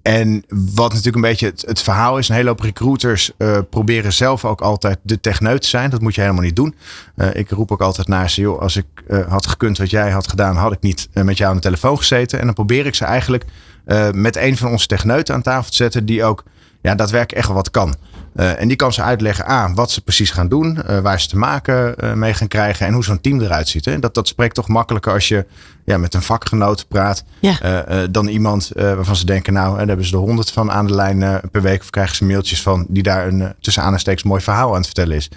en 0.05 0.45
wat 0.75 0.89
natuurlijk 0.89 1.15
een 1.15 1.31
beetje 1.31 1.53
het, 1.67 1.83
verhaal 1.83 2.19
is, 2.19 2.29
een 2.29 2.35
hele 2.35 2.49
hoop 2.49 2.61
recruiters 2.61 3.33
uh, 3.39 3.59
proberen 3.71 4.13
zelf 4.13 4.45
ook 4.45 4.61
altijd 4.61 4.99
de 5.03 5.21
techneut 5.21 5.63
te 5.63 5.69
zijn. 5.69 5.91
Dat 5.91 6.01
moet 6.01 6.15
je 6.15 6.21
helemaal 6.21 6.43
niet 6.43 6.57
doen. 6.57 6.75
Uh, 7.17 7.35
ik 7.35 7.51
roep 7.51 7.73
ook 7.73 7.81
altijd 7.81 8.09
naar 8.09 8.31
ze, 8.31 8.41
joh, 8.41 8.61
als 8.61 8.77
ik 8.77 8.87
uh, 9.09 9.29
had 9.29 9.47
gekund 9.47 9.79
wat 9.79 9.91
jij 9.91 10.11
had 10.11 10.29
gedaan, 10.29 10.57
had 10.57 10.73
ik 10.73 10.81
niet 10.81 11.09
met 11.13 11.37
jou 11.37 11.51
aan 11.51 11.57
de 11.57 11.63
telefoon 11.63 11.97
gezeten. 11.97 12.39
En 12.39 12.45
dan 12.45 12.55
probeer 12.55 12.87
ik 12.87 12.95
ze 12.95 13.05
eigenlijk 13.05 13.45
met 14.13 14.37
een 14.37 14.57
van 14.57 14.71
onze 14.71 14.87
techneuten 14.87 15.35
aan 15.35 15.43
tafel 15.43 15.71
te 15.71 15.77
zetten, 15.77 16.07
die 16.07 16.25
ook 16.25 16.45
ja, 16.83 16.95
daadwerkelijk 16.95 17.39
echt 17.39 17.47
wel 17.47 17.57
wat 17.57 17.71
kan. 17.71 17.95
Uh, 18.37 18.61
en 18.61 18.69
die 18.69 18.77
kan 18.77 18.93
ze 18.93 19.03
uitleggen 19.03 19.47
aan 19.47 19.75
wat 19.75 19.91
ze 19.91 20.01
precies 20.01 20.31
gaan 20.31 20.49
doen, 20.49 20.79
uh, 20.91 20.99
waar 20.99 21.21
ze 21.21 21.29
te 21.29 21.37
maken 21.37 21.95
uh, 22.05 22.13
mee 22.13 22.35
gaan 22.35 22.49
krijgen 22.49 22.87
en 22.87 22.93
hoe 22.93 23.05
zo'n 23.05 23.21
team 23.21 23.41
eruit 23.41 23.69
ziet. 23.69 23.85
Hè. 23.85 23.99
Dat, 23.99 24.15
dat 24.15 24.29
spreekt 24.29 24.55
toch 24.55 24.69
makkelijker 24.69 25.13
als 25.13 25.29
je 25.29 25.47
ja, 25.85 25.99
met 25.99 26.15
een 26.15 26.23
vakgenoot 26.23 26.89
praat 26.89 27.25
ja. 27.41 28.07
dan 28.11 28.27
iemand 28.27 28.71
waarvan 28.75 29.17
ze 29.17 29.27
denken, 29.27 29.53
nou, 29.53 29.77
daar 29.77 29.87
hebben 29.87 30.07
ze 30.07 30.13
er 30.13 30.19
honderd 30.19 30.51
van 30.51 30.71
aan 30.71 30.87
de 30.87 30.95
lijn 30.95 31.41
per 31.51 31.63
week 31.63 31.81
of 31.81 31.91
krijgen 31.91 32.17
ze 32.17 32.25
mailtjes 32.25 32.63
van 32.63 32.87
die 32.89 33.03
daar 33.03 33.27
een 33.27 33.55
tussen 33.61 33.83
aanhalingstekens 33.83 34.25
mooi 34.29 34.43
verhaal 34.43 34.69
aan 34.69 34.77
het 34.77 34.87
vertellen 34.87 35.17
is. 35.17 35.31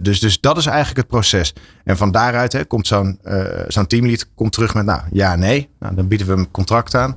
dus, 0.00 0.20
dus 0.20 0.40
dat 0.40 0.56
is 0.56 0.66
eigenlijk 0.66 0.96
het 0.96 1.08
proces. 1.08 1.54
En 1.84 1.96
van 1.96 2.10
daaruit 2.10 2.52
hè, 2.52 2.64
komt 2.64 2.86
zo'n 2.86 3.18
zo'n 3.68 3.86
teamlead 3.86 4.26
komt 4.34 4.52
terug 4.52 4.74
met, 4.74 4.84
nou 4.84 5.00
ja, 5.12 5.36
nee. 5.36 5.68
Nou, 5.78 5.94
dan 5.94 6.08
bieden 6.08 6.26
we 6.26 6.32
hem 6.32 6.50
contract 6.50 6.94
aan. 6.94 7.16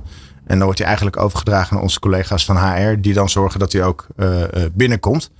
En 0.52 0.58
dan 0.58 0.66
wordt 0.66 0.78
hij 0.78 0.86
eigenlijk 0.88 1.16
overgedragen 1.16 1.74
naar 1.74 1.82
onze 1.82 2.00
collega's 2.00 2.44
van 2.44 2.56
HR, 2.56 3.00
die 3.00 3.14
dan 3.14 3.28
zorgen 3.28 3.60
dat 3.60 3.72
hij 3.72 3.84
ook 3.84 4.06
uh, 4.16 4.42
binnenkomt. 4.72 5.30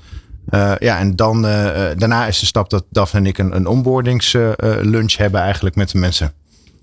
Uh, 0.51 0.73
ja, 0.79 0.99
en 0.99 1.17
dan 1.17 1.43
daarna 1.43 2.27
is 2.27 2.39
de 2.39 2.47
stap 2.47 2.71
dat 2.71 2.85
Daphne 2.91 3.19
en 3.19 3.27
ik 3.27 3.39
een, 3.39 3.57
een 3.57 3.67
onboardingslunch 3.67 5.17
hebben 5.17 5.41
eigenlijk 5.41 5.75
met 5.75 5.91
de 5.91 5.99
mensen. 5.99 6.33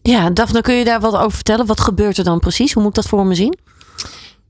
Ja, 0.02 0.30
Daphne, 0.30 0.62
kun 0.62 0.76
je 0.76 0.86
daar 0.86 1.00
wat 1.00 1.16
over 1.16 1.32
vertellen? 1.32 1.66
Wat 1.66 1.80
gebeurt 1.80 2.18
er 2.18 2.24
dan 2.24 2.40
precies? 2.40 2.74
Hoe 2.74 2.84
moet 2.84 2.98
ik 2.98 3.04
dat 3.04 3.12
voor 3.12 3.26
me 3.26 3.36
zien? 3.36 3.58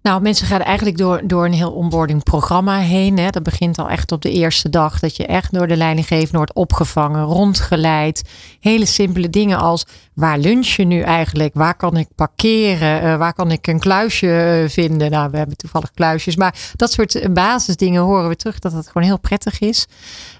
Nou, 0.01 0.21
mensen 0.21 0.47
gaan 0.47 0.61
eigenlijk 0.61 0.97
door, 0.97 1.21
door 1.23 1.45
een 1.45 1.53
heel 1.53 1.71
onboarding 1.71 2.23
programma 2.23 2.79
heen. 2.79 3.17
Hè. 3.17 3.29
Dat 3.29 3.43
begint 3.43 3.77
al 3.77 3.89
echt 3.89 4.11
op 4.11 4.21
de 4.21 4.31
eerste 4.31 4.69
dag. 4.69 4.99
Dat 4.99 5.15
je 5.15 5.25
echt 5.25 5.53
door 5.53 5.67
de 5.67 5.77
leidinggevende 5.77 6.37
wordt 6.37 6.53
opgevangen, 6.53 7.23
rondgeleid. 7.23 8.29
Hele 8.59 8.85
simpele 8.85 9.29
dingen 9.29 9.57
als 9.57 9.85
waar 10.19 10.37
lunch 10.37 10.67
je 10.67 10.83
nu 10.83 11.01
eigenlijk? 11.01 11.53
Waar 11.53 11.75
kan 11.75 11.97
ik 11.97 12.07
parkeren? 12.15 13.03
Uh, 13.03 13.17
waar 13.17 13.33
kan 13.33 13.51
ik 13.51 13.67
een 13.67 13.79
kluisje 13.79 14.61
eh, 14.63 14.69
vinden? 14.69 15.11
Nou, 15.11 15.31
we 15.31 15.37
hebben 15.37 15.57
toevallig 15.57 15.91
kluisjes. 15.91 16.35
Maar 16.35 16.55
dat 16.75 16.91
soort 16.91 17.33
basisdingen 17.33 18.01
horen 18.01 18.29
we 18.29 18.35
terug 18.35 18.59
dat 18.59 18.71
het 18.71 18.87
gewoon 18.87 19.07
heel 19.07 19.19
prettig 19.19 19.59
is. 19.59 19.87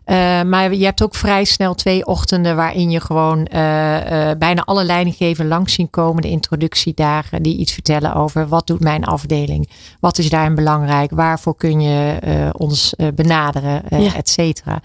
Uh, 0.05 0.15
maar 0.41 0.73
je 0.73 0.85
hebt 0.85 1.03
ook 1.03 1.15
vrij 1.15 1.43
snel 1.43 1.75
twee 1.75 2.05
ochtenden 2.05 2.55
waarin 2.55 2.89
je 2.89 2.99
gewoon 2.99 3.39
uh, 3.39 3.47
bijna 4.37 4.63
alle 4.65 4.83
leidinggevenden 4.83 5.47
langs 5.47 5.73
zien 5.73 5.89
komen. 5.89 6.21
De 6.21 6.29
introduciedagen 6.29 7.43
die 7.43 7.57
iets 7.57 7.73
vertellen 7.73 8.13
over 8.13 8.47
wat 8.47 8.67
doet 8.67 8.79
mijn 8.79 9.05
afdeling? 9.05 9.69
Wat 9.99 10.17
is 10.17 10.29
daarin 10.29 10.55
belangrijk? 10.55 11.11
Waarvoor 11.11 11.55
kun 11.55 11.81
je 11.81 12.17
ons 12.57 12.93
benaderen? 13.15 13.83
Ja. 13.89 14.15
Et 14.15 14.29
cetera. 14.29 14.81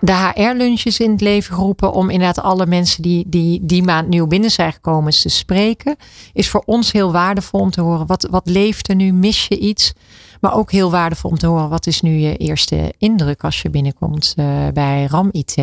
De 0.00 0.32
HR-lunches 0.34 1.00
in 1.00 1.10
het 1.10 1.20
leven 1.20 1.54
geroepen 1.54 1.92
om 1.92 2.10
inderdaad 2.10 2.44
alle 2.44 2.66
mensen 2.66 3.02
die 3.02 3.24
die, 3.28 3.60
die 3.62 3.82
maand 3.82 4.08
nieuw 4.08 4.25
binnen 4.26 4.50
zijn 4.50 4.72
gekomen 4.72 5.12
te 5.12 5.28
spreken. 5.28 5.96
Is 6.32 6.48
voor 6.48 6.62
ons 6.66 6.92
heel 6.92 7.12
waardevol 7.12 7.60
om 7.60 7.70
te 7.70 7.80
horen 7.80 8.06
wat, 8.06 8.28
wat 8.30 8.48
leeft 8.48 8.88
er 8.88 8.94
nu? 8.94 9.12
Mis 9.12 9.46
je 9.48 9.58
iets? 9.58 9.92
Maar 10.46 10.54
ook 10.54 10.72
heel 10.72 10.90
waardevol 10.90 11.30
om 11.30 11.38
te 11.38 11.46
horen 11.46 11.68
wat 11.68 11.86
is 11.86 12.00
nu 12.00 12.10
je 12.10 12.36
eerste 12.36 12.94
indruk 12.98 13.44
als 13.44 13.62
je 13.62 13.70
binnenkomt 13.70 14.34
uh, 14.36 14.46
bij 14.74 15.06
RAM 15.10 15.28
IT. 15.32 15.56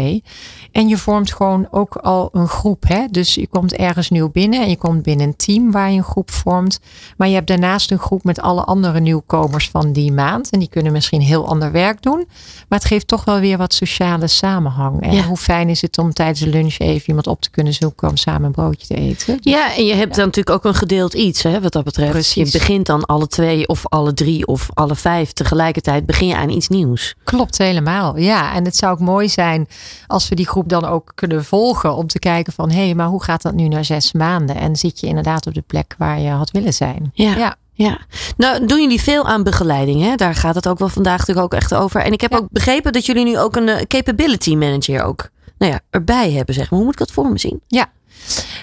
En 0.72 0.88
je 0.88 0.98
vormt 0.98 1.34
gewoon 1.34 1.68
ook 1.72 1.96
al 1.96 2.30
een 2.32 2.48
groep. 2.48 2.84
Hè? 2.88 3.06
Dus 3.12 3.36
je 3.36 3.48
komt 3.48 3.74
ergens 3.74 4.10
nieuw 4.10 4.30
binnen 4.30 4.62
en 4.62 4.70
je 4.70 4.78
komt 4.78 5.04
binnen 5.04 5.28
een 5.28 5.36
team 5.36 5.72
waar 5.72 5.92
je 5.92 5.98
een 5.98 6.04
groep 6.04 6.32
vormt. 6.32 6.80
Maar 7.18 7.28
je 7.28 7.34
hebt 7.34 7.48
daarnaast 7.48 7.92
een 7.92 8.00
groep 8.00 8.24
met 8.24 8.40
alle 8.40 8.63
andere 8.63 9.00
nieuwkomers 9.00 9.70
van 9.70 9.94
die 9.94 10.12
maand. 10.12 10.50
En 10.50 10.60
die 10.60 10.70
kunnen 10.70 10.92
misschien 10.92 11.22
heel 11.22 11.48
ander 11.48 11.72
werk 11.72 12.02
doen. 12.02 12.25
Maar 12.70 12.80
het 12.80 12.88
geeft 12.88 13.08
toch 13.08 13.25
wel 13.25 13.40
weer 13.40 13.58
wat 13.58 13.74
sociale 13.74 14.28
samenhang. 14.28 15.02
En 15.02 15.16
ja. 15.16 15.24
hoe 15.24 15.38
fijn 15.38 15.70
is 15.70 15.82
het 15.82 15.98
om 15.98 16.13
tijdens 16.13 16.40
de 16.40 16.50
lunch 16.50 16.78
even 16.78 17.08
iemand 17.08 17.28
op 17.28 17.42
te 17.42 17.50
kunnen 17.50 17.74
zoeken 17.74 18.10
om 18.10 18.18
samen 18.18 18.44
een 18.44 18.52
broodje 18.52 18.88
te 18.88 18.96
eten. 18.96 19.38
Ja, 19.42 19.75
en 19.75 19.86
je 19.86 19.94
hebt 19.94 20.16
dan 20.16 20.25
natuurlijk 20.25 20.56
ook 20.56 20.66
een 20.66 20.80
gedeeld 20.80 21.13
iets 21.13 21.44
hè, 21.44 21.62
wat 21.62 21.72
dat 21.72 21.84
betreft. 21.84 22.12
Precies. 22.12 22.52
Je 22.52 22.58
begint 22.58 22.86
dan 22.86 23.06
alle 23.06 23.28
twee 23.28 23.68
of 23.68 23.84
alle 23.88 24.13
drie 24.13 24.48
of 24.48 24.70
alle 24.74 24.96
vijf 24.96 25.32
tegelijkertijd 25.32 26.06
begin 26.06 26.27
je 26.27 26.36
aan 26.36 26.50
iets 26.50 26.68
nieuws. 26.68 27.15
Klopt 27.24 27.58
helemaal. 27.58 28.18
Ja, 28.18 28.53
en 28.53 28.65
het 28.65 28.75
zou 28.75 28.94
ook 28.94 29.00
mooi 29.00 29.30
zijn 29.30 29.68
als 30.08 30.30
we 30.30 30.36
die 30.36 30.48
groep 30.48 30.70
dan 30.70 30.86
ook 30.86 31.12
kunnen 31.15 31.46
volgen 31.46 31.96
om 31.96 32.08
te 32.08 32.20
kijken 32.20 32.53
van 32.53 32.70
hé, 32.70 32.86
hey, 32.86 32.96
maar 32.96 33.08
hoe 33.08 33.24
gaat 33.24 33.42
dat 33.42 33.53
nu 33.53 33.68
na 33.68 33.84
zes 33.84 34.12
maanden? 34.12 34.56
En 34.56 34.75
zit 34.75 35.00
je 35.00 35.08
inderdaad 35.08 35.48
op 35.48 35.53
de 35.53 35.62
plek 35.62 35.96
waar 35.98 36.20
je 36.20 36.30
had 36.30 36.51
willen 36.51 36.74
zijn? 36.74 37.12
Ja. 37.13 37.36
ja. 37.36 37.56
Ja, 37.75 38.00
nou 38.38 38.65
doen 38.65 38.82
jullie 38.82 39.01
veel 39.01 39.25
aan 39.25 39.44
begeleiding. 39.44 40.01
Hè? 40.01 40.15
Daar 40.15 40.36
gaat 40.36 40.56
het 40.56 40.68
ook 40.68 40.80
wel 40.80 40.89
vandaag 40.89 41.18
natuurlijk 41.18 41.46
ook 41.46 41.60
echt 41.60 41.74
over. 41.74 42.01
En 42.01 42.12
ik 42.12 42.22
heb 42.22 42.32
ja. 42.32 42.38
ook 42.38 42.48
begrepen 42.51 42.94
dat 42.94 43.06
jullie 43.06 43.24
nu 43.24 43.39
ook 43.39 43.56
een 43.56 43.68
uh, 43.68 43.75
capability 43.82 44.56
manager 44.56 45.03
ook 45.03 45.30
nou 45.58 45.72
ja, 45.72 45.80
erbij 45.89 46.32
hebben. 46.32 46.56
Zeg 46.56 46.70
maar. 46.70 46.80
Hoe 46.80 46.84
moet 46.88 47.00
ik 47.00 47.08
dat 47.08 47.12
voor 47.12 47.30
me 47.30 47.39
zien? 47.39 47.62
Ja, 47.68 47.92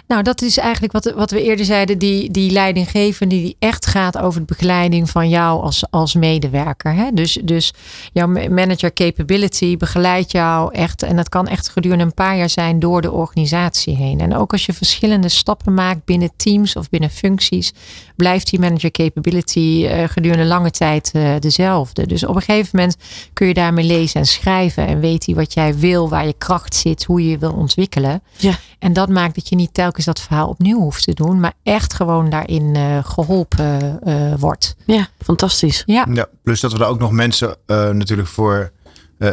nou, 0.07 0.23
dat 0.23 0.42
is 0.42 0.57
eigenlijk 0.57 0.92
wat, 0.92 1.12
wat 1.16 1.30
we 1.30 1.42
eerder 1.42 1.64
zeiden. 1.64 1.99
Die, 1.99 2.30
die 2.30 2.50
leidinggevende 2.50 3.35
die 3.35 3.57
echt 3.59 3.87
gaat 3.87 4.19
over 4.19 4.40
de 4.40 4.47
begeleiding 4.47 5.11
van 5.11 5.28
jou 5.28 5.62
als, 5.62 5.85
als 5.90 6.14
medewerker. 6.14 6.95
Hè? 6.95 7.11
Dus, 7.12 7.38
dus 7.45 7.73
jouw 8.12 8.26
manager 8.26 8.92
capability 8.92 9.76
begeleidt 9.76 10.33
jou 10.33 10.75
echt. 10.75 11.02
En 11.02 11.16
dat 11.16 11.28
kan 11.28 11.49
echt 11.49 11.69
gedurende 11.69 12.04
een 12.04 12.14
paar 12.14 12.37
jaar 12.37 12.50
zijn 12.50 12.78
door 12.78 13.02
de 13.02 13.12
organisatie 13.12 13.97
heen. 13.97 14.21
En 14.21 14.37
ook 14.37 14.52
als 14.52 14.66
je 14.66 14.73
verschillende 14.73 15.28
stappen 15.28 15.75
maakt 15.75 16.04
binnen 16.04 16.30
teams 16.37 16.76
of 16.76 16.88
binnen 16.88 17.11
functies. 17.11 17.73
Blijft 18.16 18.50
die 18.50 18.61
manager 18.61 18.90
capability 18.90 19.87
uh, 19.87 20.04
gedurende 20.04 20.45
lange 20.45 20.71
tijd 20.71 21.11
uh, 21.16 21.35
dezelfde. 21.38 22.07
Dus 22.07 22.26
op 22.26 22.37
een 22.37 22.42
gegeven 22.42 22.71
moment 22.73 22.97
kun 23.33 23.47
je 23.47 23.54
daarmee 23.54 23.85
lezen 23.85 24.21
en 24.21 24.26
schrijven. 24.26 24.87
En 24.87 25.00
weet 25.00 25.26
hij 25.26 25.35
wat 25.35 25.54
jij 25.54 25.76
wil, 25.76 26.09
waar 26.09 26.26
je 26.26 26.35
kracht 26.38 26.75
zit, 26.75 27.04
hoe 27.04 27.25
je 27.25 27.30
je 27.30 27.38
wil 27.38 27.52
ontwikkelen. 27.52 28.23
Ja. 28.37 28.59
En 28.80 28.92
dat 28.92 29.08
maakt 29.08 29.34
dat 29.34 29.49
je 29.49 29.56
niet 29.56 29.75
telkens 29.75 30.04
dat 30.04 30.20
verhaal 30.20 30.49
opnieuw 30.49 30.78
hoeft 30.78 31.04
te 31.04 31.14
doen, 31.14 31.40
maar 31.40 31.52
echt 31.62 31.94
gewoon 31.94 32.30
daarin 32.30 32.75
uh, 32.76 33.04
geholpen 33.04 34.00
uh, 34.04 34.34
wordt. 34.38 34.76
Ja, 34.84 35.08
fantastisch. 35.22 35.82
Ja. 35.87 36.06
ja. 36.12 36.26
plus 36.42 36.60
dat 36.60 36.72
we 36.72 36.78
er 36.78 36.87
ook 36.87 36.99
nog 36.99 37.10
mensen 37.10 37.56
uh, 37.66 37.90
natuurlijk 37.90 38.28
voor 38.28 38.72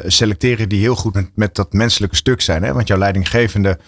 selecteren 0.05 0.69
die 0.69 0.79
heel 0.79 0.95
goed 0.95 1.13
met, 1.13 1.29
met 1.35 1.55
dat 1.55 1.73
menselijke 1.73 2.15
stuk 2.15 2.41
zijn. 2.41 2.63
Hè? 2.63 2.73
Want 2.73 2.87
jouw 2.87 2.97
leidinggevende, 2.97 3.79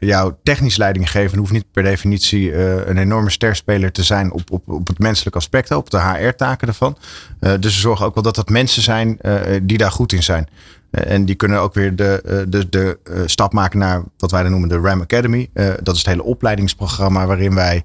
jouw 0.00 0.38
technisch 0.42 0.76
leidinggevende 0.76 1.38
hoeft 1.38 1.52
niet 1.52 1.72
per 1.72 1.82
definitie 1.82 2.54
een 2.88 2.96
enorme 2.96 3.30
sterspeler 3.30 3.92
te 3.92 4.02
zijn 4.02 4.32
op, 4.32 4.50
op, 4.50 4.68
op 4.68 4.86
het 4.86 4.98
menselijke 4.98 5.38
aspect, 5.38 5.70
op 5.70 5.90
de 5.90 6.00
HR-taken 6.00 6.68
ervan. 6.68 6.96
dus 7.38 7.74
we 7.74 7.80
zorgen 7.80 8.06
ook 8.06 8.14
wel 8.14 8.22
dat 8.22 8.34
dat 8.34 8.48
mensen 8.48 8.82
zijn 8.82 9.18
die 9.62 9.78
daar 9.78 9.90
goed 9.90 10.12
in 10.12 10.22
zijn. 10.22 10.48
Eh, 10.96 11.12
en 11.12 11.24
die 11.24 11.34
kunnen 11.34 11.60
ook 11.60 11.74
weer 11.74 11.96
de, 11.96 12.22
eh, 12.24 12.38
de, 12.48 12.68
de 12.68 12.98
eh, 13.04 13.20
stap 13.26 13.52
maken 13.52 13.78
naar 13.78 14.02
wat 14.16 14.30
wij 14.30 14.42
dan 14.42 14.50
noemen 14.50 14.68
de 14.68 14.78
RAM 14.78 15.00
Academy. 15.00 15.50
dat 15.82 15.94
is 15.94 15.98
het 15.98 16.06
hele 16.06 16.22
opleidingsprogramma 16.22 17.26
waarin 17.26 17.54
wij 17.54 17.82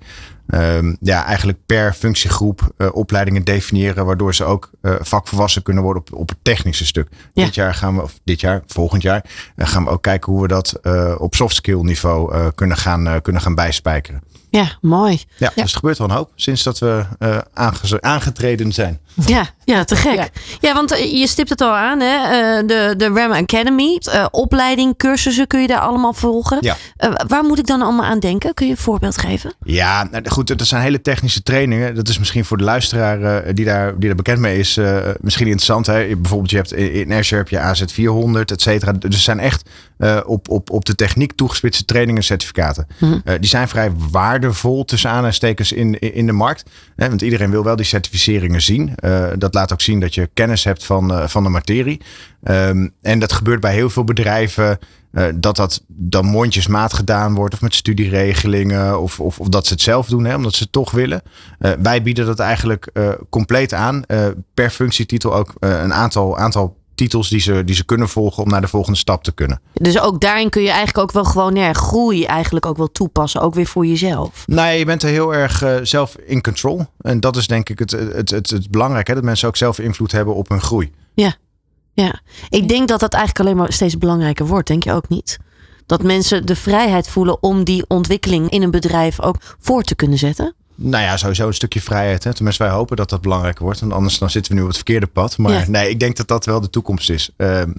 um, 0.47 0.97
ja, 1.01 1.25
eigenlijk 1.25 1.57
per 1.65 1.93
functiegroep 1.93 2.73
uh, 2.77 2.87
opleidingen 2.93 3.43
definiëren, 3.43 4.05
waardoor 4.05 4.35
ze 4.35 4.43
ook 4.43 4.69
uh, 4.81 4.95
vakvolwassen 4.99 5.63
kunnen 5.63 5.83
worden 5.83 6.01
op, 6.01 6.13
op 6.13 6.29
het 6.29 6.37
technische 6.41 6.85
stuk. 6.85 7.07
Ja. 7.33 7.45
Dit 7.45 7.55
jaar 7.55 7.73
gaan 7.73 7.95
we, 7.95 8.01
of 8.01 8.19
dit 8.23 8.39
jaar, 8.39 8.61
volgend 8.67 9.01
jaar, 9.01 9.25
uh, 9.55 9.67
gaan 9.67 9.83
we 9.83 9.89
ook 9.89 10.01
kijken 10.01 10.31
hoe 10.31 10.41
we 10.41 10.47
dat 10.47 10.79
op 11.17 11.35
soft 11.35 11.55
skill 11.55 11.81
niveau 11.81 12.51
kunnen, 12.55 12.77
gaan, 12.77 13.21
kunnen 13.21 13.41
gaan 13.41 13.55
bijspijkeren. 13.55 14.21
Ja, 14.51 14.77
mooi. 14.81 15.23
Ja, 15.37 15.51
ja, 15.55 15.61
dus 15.61 15.71
er 15.71 15.79
gebeurt 15.79 15.97
wel 15.97 16.09
een 16.09 16.15
hoop 16.15 16.31
sinds 16.35 16.63
dat 16.63 16.79
we 16.79 17.05
aangetreden 17.99 18.71
zijn. 18.71 18.99
Ja, 19.25 19.49
ja 19.65 19.83
te 19.83 19.95
gek. 19.95 20.15
Ja, 20.15 20.27
ja 20.59 20.73
want 20.73 20.89
je 21.11 21.27
stipt 21.27 21.49
het 21.49 21.61
al 21.61 21.75
aan, 21.75 21.99
hè? 21.99 22.65
de, 22.65 22.93
de 22.97 23.07
RAM 23.07 23.31
Academy, 23.31 23.99
opleiding, 24.31 24.97
cursussen 24.97 25.47
kun 25.47 25.61
je 25.61 25.67
daar 25.67 25.79
allemaal 25.79 26.13
volgen. 26.13 26.57
Ja. 26.61 26.77
waar 27.27 27.43
moet 27.43 27.59
ik 27.59 27.67
dan 27.67 27.81
allemaal 27.81 28.05
aan 28.05 28.19
denken? 28.19 28.53
Kun 28.53 28.65
je 28.65 28.71
een 28.71 28.77
voorbeeld 28.77 29.17
geven? 29.17 29.53
Ja, 29.63 30.07
nou, 30.11 30.29
goed, 30.29 30.57
dat 30.57 30.67
zijn 30.67 30.81
hele 30.81 31.01
technische 31.01 31.43
trainingen. 31.43 31.95
Dat 31.95 32.07
is 32.07 32.19
misschien 32.19 32.45
voor 32.45 32.57
de 32.57 32.63
luisteraar 32.63 33.19
uh, 33.19 33.53
die, 33.53 33.65
daar, 33.65 33.99
die 33.99 34.07
daar 34.07 34.15
bekend 34.15 34.39
mee 34.39 34.59
is, 34.59 34.77
uh, 34.77 34.97
misschien 35.19 35.45
interessant. 35.45 35.85
Hè? 35.85 36.15
Bijvoorbeeld, 36.15 36.49
je 36.49 36.55
hebt 36.55 36.73
in 36.73 37.13
Azure 37.13 37.41
heb 37.41 37.49
je 37.49 37.59
AZ400, 37.59 38.45
et 38.45 38.61
cetera. 38.61 38.91
Dus 38.91 39.15
er 39.15 39.21
zijn 39.21 39.39
echt 39.39 39.69
uh, 39.97 40.19
op, 40.25 40.49
op, 40.49 40.69
op 40.69 40.85
de 40.85 40.95
techniek 40.95 41.33
toegespitste 41.33 41.85
trainingen 41.85 42.21
en 42.21 42.27
certificaten. 42.27 42.87
Mm 42.97 43.09
-hmm. 43.09 43.39
die 43.39 43.49
zijn 43.49 43.67
vrij 43.67 43.91
waardevol 44.41 44.85
tussen 44.85 45.09
aanstekens 45.09 45.71
in, 45.71 45.99
in 45.99 46.25
de 46.25 46.31
markt. 46.31 46.69
Hè? 46.95 47.09
Want 47.09 47.21
iedereen 47.21 47.51
wil 47.51 47.63
wel 47.63 47.75
die 47.75 47.85
certificeringen 47.85 48.61
zien. 48.61 48.95
dat 49.37 49.53
laat 49.53 49.73
ook 49.73 49.81
zien 49.81 49.99
dat 49.99 50.13
je 50.13 50.29
kennis 50.33 50.63
hebt 50.63 50.85
van, 50.85 51.29
van 51.29 51.43
de 51.43 51.49
materie. 51.49 52.01
Um, 52.43 52.93
en 53.01 53.19
dat 53.19 53.31
gebeurt 53.31 53.59
bij 53.59 53.73
heel 53.73 53.89
veel 53.89 54.03
bedrijven. 54.03 54.79
Uh, 55.13 55.25
dat 55.35 55.55
dat 55.55 55.83
dan 55.87 56.25
mondjesmaat 56.25 56.93
gedaan 56.93 57.35
wordt. 57.35 57.53
Of 57.53 57.61
met 57.61 57.75
studieregelingen. 57.75 59.01
Of, 59.01 59.19
of, 59.19 59.39
of 59.39 59.47
dat 59.47 59.65
ze 59.65 59.73
het 59.73 59.81
zelf 59.81 60.07
doen. 60.07 60.25
Hè, 60.25 60.35
omdat 60.35 60.53
ze 60.53 60.63
het 60.63 60.71
toch 60.71 60.91
willen. 60.91 61.21
Wij 61.81 62.01
bieden 62.01 62.25
dat 62.25 62.39
eigenlijk 62.39 62.91
compleet 63.29 63.73
aan. 63.73 64.03
per 64.53 64.69
functietitel 64.69 65.35
ook 65.35 65.53
een 65.59 65.93
aantal, 65.93 66.37
aantal 66.37 66.80
titels 66.95 67.29
die 67.29 67.39
ze, 67.39 67.63
die 67.63 67.75
ze 67.75 67.85
kunnen 67.85 68.09
volgen 68.09 68.43
om 68.43 68.49
naar 68.49 68.61
de 68.61 68.67
volgende 68.67 68.97
stap 68.97 69.23
te 69.23 69.31
kunnen. 69.31 69.61
Dus 69.73 69.99
ook 69.99 70.21
daarin 70.21 70.49
kun 70.49 70.61
je 70.61 70.69
eigenlijk 70.69 70.97
ook 70.97 71.11
wel 71.11 71.23
gewoon 71.23 71.55
ja, 71.55 71.73
groei 71.73 72.25
eigenlijk 72.25 72.65
ook 72.65 72.77
wel 72.77 72.91
toepassen. 72.91 73.41
Ook 73.41 73.53
weer 73.53 73.65
voor 73.65 73.85
jezelf. 73.85 74.43
Nee, 74.47 74.79
je 74.79 74.85
bent 74.85 75.03
er 75.03 75.09
heel 75.09 75.33
erg 75.33 75.63
zelf 75.83 76.15
in 76.25 76.41
control. 76.41 76.85
En 77.01 77.19
dat 77.19 77.35
is 77.35 77.47
denk 77.47 77.69
ik 77.69 77.79
het, 77.79 77.91
het, 77.91 78.29
het, 78.29 78.49
het, 78.49 78.71
belangrijke. 78.71 79.13
Dat 79.13 79.23
mensen 79.23 79.47
ook 79.47 79.57
zelf 79.57 79.79
invloed 79.79 80.11
hebben 80.11 80.35
op 80.35 80.49
hun 80.49 80.61
groei. 80.61 80.91
Ja. 81.13 81.35
Ja, 81.93 82.21
ik 82.49 82.67
denk 82.67 82.87
dat 82.87 82.99
dat 82.99 83.13
eigenlijk 83.13 83.45
alleen 83.45 83.57
maar 83.57 83.73
steeds 83.73 83.97
belangrijker 83.97 84.45
wordt, 84.45 84.67
denk 84.67 84.83
je 84.83 84.93
ook 84.93 85.09
niet? 85.09 85.37
Dat 85.85 86.03
mensen 86.03 86.45
de 86.45 86.55
vrijheid 86.55 87.07
voelen 87.07 87.43
om 87.43 87.63
die 87.63 87.85
ontwikkeling 87.87 88.49
in 88.49 88.61
een 88.61 88.71
bedrijf 88.71 89.21
ook 89.21 89.35
voor 89.59 89.83
te 89.83 89.95
kunnen 89.95 90.17
zetten? 90.17 90.55
Nou 90.83 91.03
ja, 91.03 91.17
sowieso 91.17 91.47
een 91.47 91.53
stukje 91.53 91.81
vrijheid. 91.81 92.23
Hè. 92.23 92.33
Tenminste, 92.33 92.63
wij 92.63 92.71
hopen 92.71 92.97
dat 92.97 93.09
dat 93.09 93.21
belangrijker 93.21 93.63
wordt. 93.63 93.79
Want 93.79 93.93
anders 93.93 94.17
dan 94.17 94.29
zitten 94.29 94.51
we 94.51 94.57
nu 94.57 94.63
op 94.63 94.67
het 94.67 94.77
verkeerde 94.77 95.07
pad. 95.07 95.37
Maar 95.37 95.51
ja. 95.51 95.63
nee, 95.67 95.89
ik 95.89 95.99
denk 95.99 96.17
dat 96.17 96.27
dat 96.27 96.45
wel 96.45 96.61
de 96.61 96.69
toekomst 96.69 97.09
is. 97.09 97.29
Um, 97.37 97.75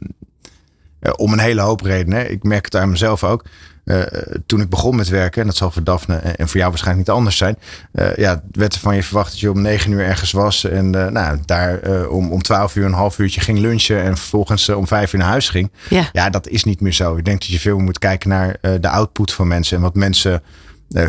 om 1.17 1.33
een 1.33 1.39
hele 1.39 1.61
hoop 1.61 1.81
redenen. 1.81 2.31
Ik 2.31 2.43
merk 2.43 2.65
het 2.65 2.77
aan 2.77 2.91
mezelf 2.91 3.25
ook. 3.25 3.45
Uh, 3.85 4.03
toen 4.47 4.61
ik 4.61 4.69
begon 4.69 4.97
met 4.97 5.09
werken, 5.09 5.41
en 5.41 5.47
dat 5.47 5.57
zal 5.57 5.71
voor 5.71 5.85
Daphne 5.85 6.17
en 6.17 6.49
voor 6.49 6.57
jou 6.57 6.71
waarschijnlijk 6.71 7.07
niet 7.07 7.17
anders 7.17 7.37
zijn. 7.37 7.59
Uh, 7.93 8.17
ja, 8.17 8.43
werd 8.53 8.75
er 8.75 8.81
van 8.81 8.95
je 8.95 9.03
verwacht 9.03 9.31
dat 9.31 9.41
je 9.41 9.51
om 9.51 9.63
negen 9.63 9.93
uur 9.93 10.05
ergens 10.05 10.33
was. 10.33 10.65
En 10.65 10.97
uh, 10.97 11.07
nou, 11.07 11.39
daar 11.45 12.09
om, 12.09 12.33
om 12.33 12.43
twaalf 12.43 12.77
uur 12.77 12.85
een 12.85 12.93
half 12.93 13.19
uurtje 13.19 13.41
ging 13.41 13.59
lunchen. 13.59 14.03
En 14.03 14.17
vervolgens 14.17 14.69
om 14.69 14.87
vijf 14.87 15.13
uur 15.13 15.19
naar 15.19 15.29
huis 15.29 15.49
ging. 15.49 15.71
Ja. 15.89 16.09
ja, 16.13 16.31
dat 16.31 16.49
is 16.49 16.65
niet 16.65 16.81
meer 16.81 16.93
zo. 16.93 17.17
Ik 17.17 17.25
denk 17.25 17.41
dat 17.41 17.49
je 17.49 17.61
veel 17.61 17.79
moet 17.79 17.99
kijken 17.99 18.29
naar 18.29 18.57
de 18.81 18.89
output 18.89 19.33
van 19.33 19.49
mensen. 19.49 19.77
En 19.77 19.83
wat 19.83 19.95
mensen 19.95 20.43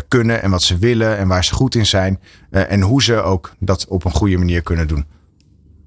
kunnen 0.08 0.42
en 0.42 0.50
wat 0.50 0.62
ze 0.62 0.78
willen. 0.78 1.16
En 1.18 1.28
waar 1.28 1.44
ze 1.44 1.54
goed 1.54 1.74
in 1.74 1.86
zijn. 1.86 2.20
en 2.50 2.80
hoe 2.80 3.02
ze 3.02 3.22
ook 3.22 3.52
dat 3.58 3.86
op 3.88 4.04
een 4.04 4.10
goede 4.10 4.36
manier 4.36 4.62
kunnen 4.62 4.88
doen. 4.88 5.06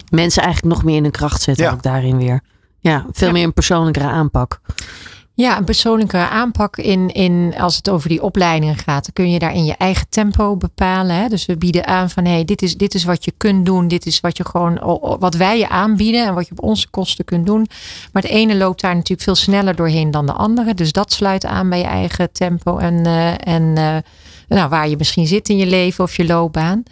Mensen 0.10 0.44
eigenlijk 0.44 0.76
nog 0.76 0.84
meer 0.84 0.96
in 0.96 1.04
hun 1.04 1.12
kracht 1.12 1.42
zetten. 1.42 1.66
Ja. 1.66 1.72
Ook 1.72 1.84
daarin 1.84 2.18
weer. 2.18 2.42
Ja, 2.80 3.06
veel 3.12 3.28
ja. 3.28 3.34
meer 3.34 3.44
een 3.44 3.54
persoonlijkere 3.54 4.08
aanpak. 4.08 4.60
Ja, 5.38 5.58
een 5.58 5.64
persoonlijke 5.64 6.18
aanpak 6.18 6.78
in, 6.78 7.14
in 7.14 7.54
als 7.58 7.76
het 7.76 7.90
over 7.90 8.10
die 8.10 8.24
opleidingen 8.24 8.76
gaat. 8.76 9.04
Dan 9.04 9.14
kun 9.14 9.32
je 9.32 9.40
daar 9.40 9.54
in 9.54 9.66
je 9.66 9.76
eigen 9.78 10.10
tempo 10.10 10.56
bepalen. 10.56 11.16
Hè? 11.16 11.28
Dus 11.28 11.46
we 11.46 11.58
bieden 11.58 11.88
aan 11.88 12.10
van 12.10 12.26
hey, 12.26 12.46
dit 12.46 12.62
is, 12.62 12.78
dit 12.78 12.94
is 12.94 13.04
wat 13.04 13.26
je 13.26 13.34
kunt 13.38 13.66
doen. 13.66 13.88
Dit 13.88 14.06
is 14.06 14.20
wat 14.20 14.38
je 14.38 14.46
gewoon 14.46 14.80
wat 15.20 15.34
wij 15.36 15.58
je 15.58 15.70
aanbieden 15.70 16.26
en 16.26 16.34
wat 16.34 16.48
je 16.48 16.52
op 16.52 16.64
onze 16.64 16.90
kosten 16.90 17.26
kunt 17.26 17.46
doen. 17.46 17.68
Maar 18.12 18.22
het 18.24 18.32
ene 18.32 18.56
loopt 18.56 18.82
daar 18.82 18.94
natuurlijk 18.94 19.22
veel 19.22 19.36
sneller 19.36 19.76
doorheen 19.76 20.12
dan 20.12 20.26
de 20.26 20.34
andere. 20.34 20.74
Dus 20.74 20.92
dat 20.92 21.12
sluit 21.12 21.46
aan 21.46 21.70
bij 21.70 21.80
je 21.80 21.86
eigen 21.86 22.32
tempo 22.32 22.78
en, 22.78 22.94
uh, 22.94 23.48
en 23.48 23.64
uh, 23.64 23.98
nou, 24.48 24.70
waar 24.70 24.90
je 24.90 24.98
misschien 24.98 25.28
zit 25.28 25.50
in 25.50 25.58
je 25.58 25.68
leven 25.68 26.04
of 26.04 26.16
je 26.16 26.26
loopbaan. 26.26 26.84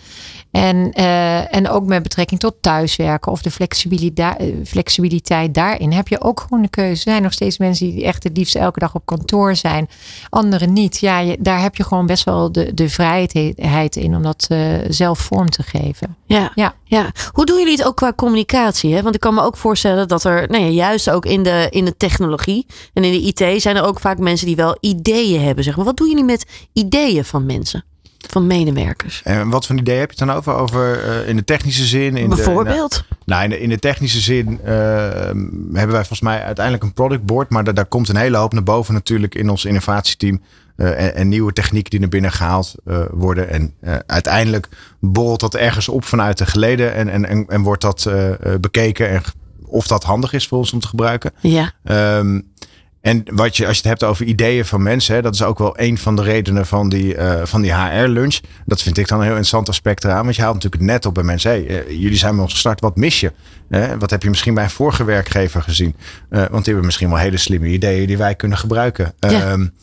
En, 0.55 0.91
uh, 0.99 1.55
en 1.55 1.69
ook 1.69 1.85
met 1.85 2.03
betrekking 2.03 2.39
tot 2.39 2.55
thuiswerken 2.61 3.31
of 3.31 3.41
de 3.41 3.51
flexibiliteit, 3.51 4.53
flexibiliteit 4.65 5.53
daarin 5.53 5.91
heb 5.91 6.07
je 6.07 6.21
ook 6.21 6.39
gewoon 6.39 6.61
de 6.61 6.69
keuze. 6.69 6.91
Er 6.91 7.11
zijn 7.11 7.21
nog 7.21 7.33
steeds 7.33 7.57
mensen 7.57 7.91
die 7.91 8.03
echt 8.03 8.23
het 8.23 8.37
liefst 8.37 8.55
elke 8.55 8.79
dag 8.79 8.95
op 8.95 9.05
kantoor 9.05 9.55
zijn, 9.55 9.89
anderen 10.29 10.73
niet. 10.73 10.99
Ja, 10.99 11.19
je, 11.19 11.37
daar 11.39 11.61
heb 11.61 11.75
je 11.75 11.83
gewoon 11.83 12.05
best 12.05 12.23
wel 12.23 12.51
de, 12.51 12.73
de 12.73 12.89
vrijheid 12.89 13.95
in 13.95 14.15
om 14.15 14.23
dat 14.23 14.47
uh, 14.51 14.77
zelf 14.87 15.19
vorm 15.19 15.49
te 15.49 15.63
geven. 15.63 16.15
Ja, 16.25 16.51
ja. 16.55 16.73
ja. 16.83 17.11
Hoe 17.31 17.45
doen 17.45 17.57
jullie 17.57 17.77
het 17.77 17.85
ook 17.85 17.95
qua 17.95 18.13
communicatie? 18.13 18.93
Hè? 18.93 19.01
Want 19.01 19.15
ik 19.15 19.21
kan 19.21 19.33
me 19.33 19.41
ook 19.41 19.57
voorstellen 19.57 20.07
dat 20.07 20.23
er, 20.23 20.49
nou 20.49 20.63
ja, 20.63 20.69
juist 20.69 21.09
ook 21.09 21.25
in 21.25 21.43
de, 21.43 21.67
in 21.69 21.85
de 21.85 21.97
technologie 21.97 22.65
en 22.93 23.03
in 23.03 23.11
de 23.11 23.21
IT 23.21 23.61
zijn 23.61 23.75
er 23.75 23.85
ook 23.85 23.99
vaak 23.99 24.17
mensen 24.17 24.47
die 24.47 24.55
wel 24.55 24.77
ideeën 24.79 25.41
hebben. 25.41 25.63
Zeg 25.63 25.75
maar. 25.75 25.85
Wat 25.85 25.97
doen 25.97 26.09
jullie 26.09 26.23
met 26.23 26.45
ideeën 26.73 27.25
van 27.25 27.45
mensen? 27.45 27.85
Van 28.31 28.47
medewerkers. 28.47 29.21
En 29.23 29.49
wat 29.49 29.65
voor 29.65 29.75
idee 29.75 29.97
heb 29.97 30.11
je 30.11 30.15
het 30.17 30.27
dan 30.27 30.37
over? 30.37 30.53
Over 30.53 31.05
uh, 31.07 31.27
in 31.27 31.35
de 31.35 31.43
technische 31.43 31.85
zin? 31.85 32.17
In 32.17 32.29
Bijvoorbeeld? 32.29 33.03
De, 33.09 33.15
nou, 33.25 33.43
in 33.43 33.49
de, 33.49 33.59
in 33.59 33.69
de 33.69 33.79
technische 33.79 34.19
zin 34.19 34.59
uh, 34.63 34.67
hebben 34.67 35.73
wij 35.73 35.89
volgens 35.89 36.21
mij 36.21 36.43
uiteindelijk 36.43 36.85
een 36.85 36.93
productboard. 36.93 37.49
Maar 37.49 37.63
daar, 37.63 37.73
daar 37.73 37.85
komt 37.85 38.09
een 38.09 38.15
hele 38.15 38.37
hoop 38.37 38.53
naar 38.53 38.63
boven 38.63 38.93
natuurlijk 38.93 39.35
in 39.35 39.49
ons 39.49 39.65
innovatieteam. 39.65 40.41
Uh, 40.77 41.05
en, 41.05 41.15
en, 41.15 41.27
nieuwe 41.27 41.53
technieken 41.53 41.91
die 41.91 41.99
naar 41.99 42.09
binnen 42.09 42.31
gehaald 42.31 42.75
worden. 43.11 43.49
En 43.49 43.73
uiteindelijk 44.07 44.67
borrelt 44.99 45.39
dat 45.39 45.55
ergens 45.55 45.89
op 45.89 46.03
vanuit 46.05 46.37
de 46.37 46.45
geleden. 46.45 46.93
En, 46.93 47.09
en, 47.09 47.25
en, 47.25 47.45
en 47.47 47.61
wordt 47.61 47.81
dat 47.81 48.09
bekeken. 48.59 49.09
En 49.09 49.21
of 49.65 49.87
dat 49.87 50.03
handig 50.03 50.33
is 50.33 50.47
voor 50.47 50.57
ons 50.57 50.73
om 50.73 50.79
te 50.79 50.87
gebruiken. 50.87 51.31
Ja. 51.39 51.71
Um, 52.17 52.53
en 53.05 53.23
wat 53.31 53.57
je, 53.57 53.67
als 53.67 53.77
je 53.77 53.81
het 53.81 53.99
hebt 53.99 54.03
over 54.03 54.25
ideeën 54.25 54.65
van 54.65 54.83
mensen, 54.83 55.15
hè, 55.15 55.21
dat 55.21 55.33
is 55.33 55.43
ook 55.43 55.57
wel 55.57 55.79
een 55.79 55.97
van 55.97 56.15
de 56.15 56.21
redenen 56.21 56.65
van 56.65 56.89
die, 56.89 57.15
uh, 57.15 57.41
van 57.43 57.61
die 57.61 57.73
HR-lunch. 57.73 58.39
Dat 58.65 58.81
vind 58.81 58.97
ik 58.97 59.07
dan 59.07 59.17
een 59.17 59.23
heel 59.23 59.31
interessant 59.31 59.69
aspect 59.69 60.03
eraan. 60.03 60.23
Want 60.23 60.35
je 60.35 60.41
haalt 60.41 60.53
natuurlijk 60.53 60.81
het 60.81 60.91
net 60.91 61.05
op 61.05 61.13
bij 61.13 61.23
mensen. 61.23 61.51
Hey, 61.51 61.67
uh, 61.67 61.89
jullie 62.01 62.17
zijn 62.17 62.33
met 62.33 62.43
ons 62.43 62.53
gestart, 62.53 62.81
wat 62.81 62.95
mis 62.95 63.19
je? 63.19 63.31
Uh, 63.69 63.91
wat 63.99 64.09
heb 64.09 64.23
je 64.23 64.29
misschien 64.29 64.53
bij 64.53 64.63
een 64.63 64.69
vorige 64.69 65.03
werkgever 65.03 65.61
gezien? 65.61 65.95
want 66.29 66.49
die 66.49 66.63
hebben 66.63 66.85
misschien 66.85 67.09
wel 67.09 67.17
hele 67.17 67.37
slimme 67.37 67.67
ideeën 67.67 68.07
die 68.07 68.17
wij 68.17 68.35
kunnen 68.35 68.57
gebruiken. 68.57 69.13
Ja. 69.19 69.51
Um, 69.51 69.73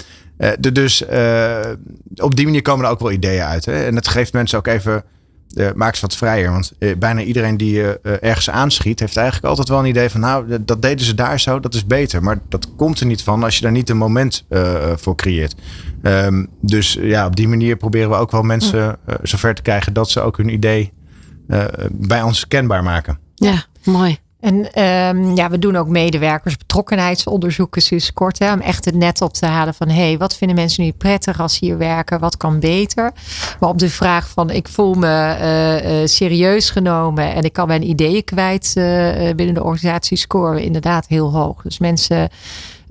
dus 0.73 1.05
op 2.17 2.37
die 2.37 2.45
manier 2.45 2.63
komen 2.63 2.85
er 2.85 2.91
ook 2.91 3.01
wel 3.01 3.13
ideeën 3.13 3.43
uit. 3.43 3.65
Hè? 3.65 3.85
En 3.85 3.95
dat 3.95 4.09
geeft 4.09 4.33
mensen 4.33 4.59
ook 4.59 4.67
even 4.67 5.05
maakt 5.75 5.97
ze 5.97 6.03
wat 6.03 6.17
vrijer. 6.17 6.51
Want 6.51 6.73
uh, 6.79 6.97
bijna 6.97 7.21
iedereen 7.21 7.57
die 7.57 7.75
uh, 7.75 7.91
ergens 8.03 8.51
aanschiet, 8.51 9.01
heeft 9.01 9.17
eigenlijk 9.17 9.47
altijd 9.47 9.69
wel 9.69 9.79
een 9.79 9.87
idee 9.87 10.11
van, 10.11 10.21
nou, 10.21 10.65
dat 10.65 10.83
deden 10.83 11.07
ze 11.07 11.15
daar 11.15 11.41
zo, 11.41 11.61
dat 11.61 11.75
is 11.75 11.87
beter. 11.87 12.23
Maar 12.23 12.39
dat 12.49 12.69
komt 12.77 13.01
er 13.01 13.07
niet 13.07 13.23
van 13.23 13.43
als 13.43 13.57
je 13.57 13.63
daar 13.63 13.73
niet 13.73 13.91
een 13.91 13.97
moment 13.97 14.45
voor 14.95 15.15
creëert. 15.15 15.55
Um, 16.03 16.49
dus 16.61 16.99
ja, 17.01 17.27
op 17.27 17.37
die 17.37 17.49
manier 17.49 17.77
proberen 17.77 18.11
we 18.11 18.17
ook 18.17 18.31
wel 18.31 18.43
mensen 18.43 18.99
zover 19.23 19.55
te 19.55 19.63
krijgen 19.63 19.93
dat 19.93 20.11
ze 20.11 20.21
ook 20.21 20.37
hun 20.37 20.49
idee 20.49 20.93
bij 21.91 22.23
ons 22.23 22.49
kenbaar 22.49 22.83
maken. 22.83 23.19
Ja, 23.35 23.65
mooi. 23.85 24.19
En 24.43 24.83
um, 24.83 25.37
ja, 25.37 25.51
we 25.51 25.59
doen 25.59 25.77
ook 25.77 25.89
medewerkersbetrokkenheidsonderzoeken 25.89 27.83
sinds 27.83 28.13
kort. 28.13 28.39
Hè, 28.39 28.53
om 28.53 28.61
echt 28.61 28.85
het 28.85 28.95
net 28.95 29.21
op 29.21 29.33
te 29.33 29.47
halen 29.47 29.75
van 29.75 29.89
hey, 29.89 30.19
wat 30.19 30.37
vinden 30.37 30.57
mensen 30.57 30.85
nu 30.85 30.93
prettig 30.93 31.41
als 31.41 31.55
ze 31.55 31.65
hier 31.65 31.79
werken? 31.79 32.21
Wat 32.21 32.37
kan 32.37 32.61
beter? 32.61 33.13
Maar 33.61 33.69
op 33.69 33.79
de 33.79 33.91
vraag 33.91 34.29
van 34.29 34.51
ik 34.51 34.69
voel 34.69 34.95
me 34.95 35.37
uh, 35.41 36.01
uh, 36.01 36.07
serieus 36.07 36.71
genomen 36.71 37.35
en 37.35 37.43
ik 37.43 37.53
kan 37.53 37.67
mijn 37.67 37.89
ideeën 37.89 38.25
kwijt 38.25 38.73
uh, 38.75 38.85
binnen 39.37 39.55
de 39.55 39.65
organisatie 39.65 40.17
scoren 40.17 40.55
we 40.55 40.65
inderdaad 40.65 41.07
heel 41.09 41.33
hoog. 41.33 41.63
Dus 41.63 41.79
mensen 41.79 42.29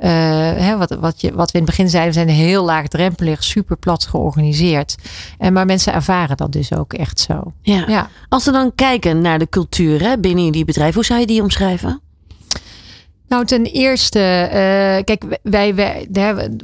hè, 0.08 0.78
wat, 0.78 0.90
wat, 1.00 1.22
je, 1.22 1.34
wat 1.34 1.52
we 1.52 1.58
in 1.58 1.64
het 1.66 1.76
begin 1.76 1.90
zeiden, 1.90 2.14
we 2.14 2.20
zijn 2.20 2.38
heel 2.38 2.64
laagdrempelig, 2.64 3.44
super 3.44 3.78
plat 3.78 4.06
georganiseerd. 4.06 4.96
En 5.38 5.54
maar 5.54 5.66
mensen 5.66 5.94
ervaren 5.94 6.38
dat 6.38 6.52
dus 6.52 6.74
ook 6.74 6.94
echt 6.94 7.20
zo. 7.20 7.54
Ja. 7.62 7.84
ja. 7.88 8.10
Als 8.30 8.46
we 8.46 8.52
dan 8.52 8.76
kijken 8.76 9.22
naar 9.22 9.40
de 9.40 9.50
cultuur 9.50 10.02
hè, 10.02 10.18
binnen 10.18 10.46
jullie 10.46 10.66
bedrijf, 10.66 10.94
hoe 10.94 11.06
zou 11.06 11.20
je 11.20 11.28
die 11.28 11.42
omschrijven? 11.42 12.02
Nou, 13.28 13.46
ten 13.46 13.66
eerste, 13.66 14.20
uh, 14.20 15.04
kijk, 15.04 15.24
wij, 15.44 15.76
wij, 15.76 16.08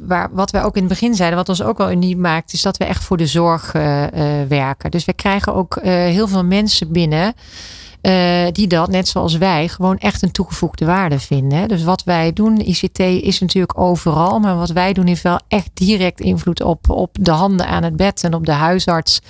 waar, 0.02 0.28
wat 0.32 0.50
wij 0.50 0.64
ook 0.64 0.74
in 0.74 0.80
het 0.82 0.90
begin 0.90 1.14
zeiden, 1.14 1.38
wat 1.38 1.48
ons 1.48 1.62
ook 1.62 1.78
wel 1.78 1.90
uniek 1.90 2.16
maakt, 2.16 2.52
is 2.52 2.62
dat 2.62 2.76
we 2.76 2.84
echt 2.84 3.04
voor 3.04 3.16
de 3.16 3.26
zorg 3.26 3.74
uh, 3.74 4.04
werken. 4.48 4.90
Dus 4.90 5.04
we 5.04 5.12
krijgen 5.12 5.54
ook 5.54 5.78
heel 5.82 6.28
veel 6.28 6.44
mensen 6.44 6.92
binnen 6.92 7.34
uh, 8.02 8.46
die 8.52 8.66
dat, 8.66 8.90
net 8.90 9.08
zoals 9.08 9.36
wij, 9.36 9.68
gewoon 9.68 9.98
echt 9.98 10.22
een 10.22 10.30
toegevoegde 10.30 10.84
waarde 10.84 11.18
vinden. 11.18 11.68
Dus 11.68 11.82
wat 11.82 12.04
wij 12.04 12.32
doen, 12.32 12.60
ICT 12.60 12.98
is 12.98 13.40
natuurlijk 13.40 13.78
overal, 13.78 14.38
maar 14.38 14.56
wat 14.56 14.70
wij 14.70 14.92
doen 14.92 15.06
heeft 15.06 15.22
wel 15.22 15.40
echt 15.48 15.70
direct 15.74 16.20
invloed 16.20 16.62
op, 16.62 16.90
op 16.90 17.16
de 17.20 17.30
handen 17.30 17.66
aan 17.66 17.82
het 17.82 17.96
bed 17.96 18.24
en 18.24 18.34
op 18.34 18.46
de 18.46 18.52
huisarts 18.52 19.20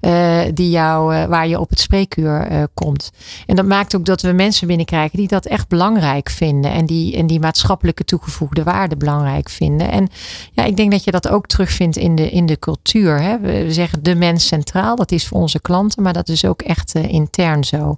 uh, 0.00 0.40
die 0.54 0.70
jou, 0.70 1.14
uh, 1.14 1.24
waar 1.24 1.48
je 1.48 1.60
op 1.60 1.70
het 1.70 1.80
spreekuur 1.80 2.68
komt. 2.74 3.10
En 3.46 3.56
dat 3.56 3.66
maakt 3.66 3.96
ook 3.96 4.04
dat 4.04 4.22
we 4.22 4.32
mensen 4.32 4.66
binnenkrijgen 4.66 5.18
die 5.18 5.28
dat 5.28 5.46
echt 5.46 5.68
belangrijk 5.68 6.30
vinden 6.30 6.72
en 6.72 6.86
die, 6.86 7.16
en 7.16 7.26
die 7.26 7.40
maatschappelijke 7.40 8.04
toegevoegde 8.04 8.62
waarde 8.62 8.96
belangrijk 8.96 9.48
vinden. 9.48 9.90
En 9.90 10.08
ja, 10.52 10.64
ik 10.64 10.76
denk 10.76 10.90
dat 10.90 11.04
je 11.04 11.10
dat 11.10 11.28
ook 11.28 11.46
terugvindt 11.46 11.96
in 11.96 12.14
de, 12.14 12.30
in 12.30 12.46
de 12.46 12.58
cultuur. 12.58 13.20
Hè. 13.20 13.38
We 13.38 13.72
zeggen 13.72 14.02
de 14.02 14.14
mens 14.14 14.46
centraal, 14.46 14.96
dat 14.96 15.12
is 15.12 15.26
voor 15.26 15.40
onze 15.40 15.60
klanten, 15.60 16.02
maar 16.02 16.12
dat 16.12 16.28
is 16.28 16.44
ook 16.44 16.62
echt 16.62 16.94
intern 16.94 17.64
zo. 17.64 17.96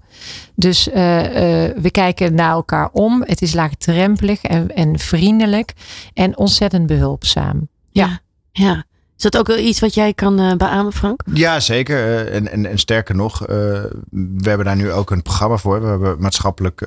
Dus 0.54 0.88
uh, 0.88 0.94
uh, 0.94 1.32
we 1.76 1.88
kijken 1.90 2.34
naar 2.34 2.50
elkaar 2.50 2.88
om. 2.92 3.22
Het 3.26 3.42
is 3.42 3.54
laagdrempelig 3.54 4.42
en, 4.42 4.74
en 4.74 4.98
vriendelijk 4.98 5.72
en 6.14 6.38
ontzettend 6.38 6.86
behulpzaam. 6.86 7.68
Ja, 7.90 8.20
ja. 8.52 8.84
Is 9.20 9.30
dat 9.30 9.40
ook 9.40 9.46
wel 9.46 9.58
iets 9.58 9.80
wat 9.80 9.94
jij 9.94 10.14
kan 10.14 10.40
uh, 10.40 10.52
beamen, 10.52 10.92
Frank? 10.92 11.22
Ja, 11.32 11.60
zeker. 11.60 12.26
en, 12.28 12.50
en, 12.50 12.66
en 12.66 12.78
sterker 12.78 13.14
nog, 13.14 13.38
we 14.10 14.48
hebben 14.48 14.66
daar 14.66 14.76
nu 14.76 14.92
ook 14.92 15.10
een 15.10 15.22
programma 15.22 15.56
voor. 15.56 15.82
We 15.82 15.86
hebben 15.86 16.16
maatschappelijk 16.18 16.86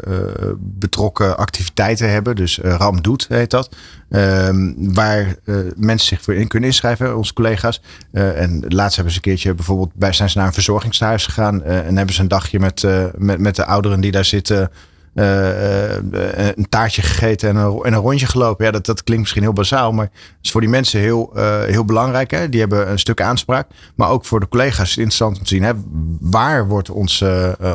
betrokken 0.59 1.37
activiteiten 1.37 2.11
hebben. 2.11 2.35
Dus 2.35 2.57
RAM 2.57 3.01
doet 3.01 3.25
heet 3.29 3.49
dat. 3.49 3.75
Ehm, 4.09 4.73
waar 4.75 5.35
mensen 5.75 6.07
zich 6.07 6.21
voor 6.21 6.33
in 6.33 6.47
kunnen 6.47 6.69
inschrijven, 6.69 7.17
onze 7.17 7.33
collega's. 7.33 7.81
en 8.11 8.63
laatst 8.67 8.95
hebben 8.95 9.13
ze 9.13 9.19
een 9.19 9.29
keertje 9.29 9.53
bijvoorbeeld 9.53 9.93
bij 9.93 10.13
zijn 10.13 10.29
ze 10.29 10.37
naar 10.37 10.47
een 10.47 10.53
verzorgingshuis 10.53 11.25
gegaan. 11.25 11.63
en 11.63 11.97
hebben 11.97 12.15
ze 12.15 12.21
een 12.21 12.27
dagje 12.27 12.59
met, 12.59 12.83
met, 13.17 13.39
met 13.39 13.55
de 13.55 13.65
ouderen 13.65 14.01
die 14.01 14.11
daar 14.11 14.25
zitten 14.25 14.71
een 15.13 16.69
taartje 16.69 17.01
gegeten 17.01 17.49
en 17.49 17.55
een, 17.55 17.79
en 17.83 17.93
een, 17.93 17.99
rondje 17.99 18.25
gelopen. 18.25 18.65
Ja, 18.65 18.71
dat, 18.71 18.85
dat 18.85 19.03
klinkt 19.03 19.21
misschien 19.21 19.43
heel 19.43 19.53
bazaal, 19.53 19.91
maar 19.91 20.05
het 20.05 20.37
is 20.41 20.51
voor 20.51 20.61
die 20.61 20.69
mensen 20.69 20.99
heel, 20.99 21.31
uh, 21.35 21.61
heel 21.63 21.85
belangrijk. 21.85 22.31
Hè? 22.31 22.49
Die 22.49 22.59
hebben 22.59 22.91
een 22.91 22.99
stuk 22.99 23.21
aanspraak. 23.21 23.67
Maar 23.95 24.09
ook 24.09 24.25
voor 24.25 24.39
de 24.39 24.47
collega's 24.47 24.83
is 24.83 24.89
het 24.89 24.97
interessant 24.97 25.37
om 25.37 25.43
te 25.43 25.49
zien. 25.49 25.63
Hè? 25.63 25.71
Waar 26.19 26.67
wordt 26.67 26.89
ons, 26.89 27.23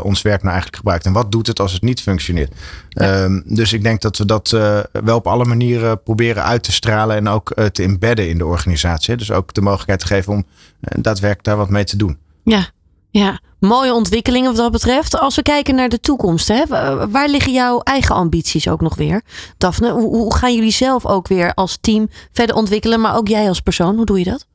ons 0.03 0.23
werk 0.23 0.43
nou 0.43 0.53
eigenlijk 0.53 0.77
gebruikt? 0.77 1.07
En 1.07 1.13
wat 1.13 1.33
doet 1.33 1.47
het 1.47 1.61
als 1.61 1.73
het 1.73 1.83
niet 1.83 2.01
functioneert? 2.01 2.53
Ja. 2.89 3.23
Um, 3.23 3.43
dus 3.47 3.73
ik 3.73 3.83
denk 3.83 4.01
dat 4.01 4.17
we 4.17 4.25
dat 4.25 4.51
wel 4.91 5.17
op 5.17 5.27
alle 5.27 5.45
manieren 5.45 6.03
proberen 6.03 6.45
uit 6.45 6.63
te 6.63 6.73
stralen. 6.73 7.17
En 7.17 7.29
ook 7.29 7.55
te 7.73 7.83
embedden 7.83 8.29
in 8.29 8.39
de 8.39 8.47
organisatie. 8.47 9.17
Dus 9.17 9.33
ook 9.33 9.55
de 9.55 9.61
mogelijkheid 9.61 10.01
te 10.01 10.07
geven 10.07 10.33
om 10.33 10.47
daadwerkelijk 10.81 11.45
daar 11.45 11.57
wat 11.57 11.71
mee 11.71 11.85
te 11.85 11.97
doen. 11.97 12.19
Ja, 12.43 12.69
ja, 13.11 13.41
mooie 13.61 13.95
ontwikkelingen 13.95 14.49
wat 14.49 14.57
dat 14.57 14.73
betreft. 14.73 15.19
Als 15.19 15.37
we 15.37 15.43
kijken 15.43 15.75
naar 15.75 15.89
de 15.89 16.01
toekomst, 16.01 16.49
hè, 16.49 16.67
waar 17.11 17.29
liggen 17.29 17.53
jouw 17.53 17.81
eigen 17.81 18.15
ambities 18.15 18.69
ook 18.69 18.81
nog 18.81 18.97
weer? 18.97 19.23
Daphne, 19.59 19.91
hoe, 19.91 20.17
hoe 20.17 20.35
gaan 20.35 20.55
jullie 20.55 20.71
zelf 20.71 21.07
ook 21.07 21.29
weer 21.29 21.55
als 21.55 21.79
team 21.81 22.11
verder 22.33 22.57
ontwikkelen, 22.57 23.01
maar 23.01 23.17
ook 23.17 23.29
jij 23.29 23.49
als 23.49 23.61
persoon? 23.61 23.97
Hoe 23.97 24.07
doe 24.07 24.19
je 24.19 24.25
dat? 24.25 24.47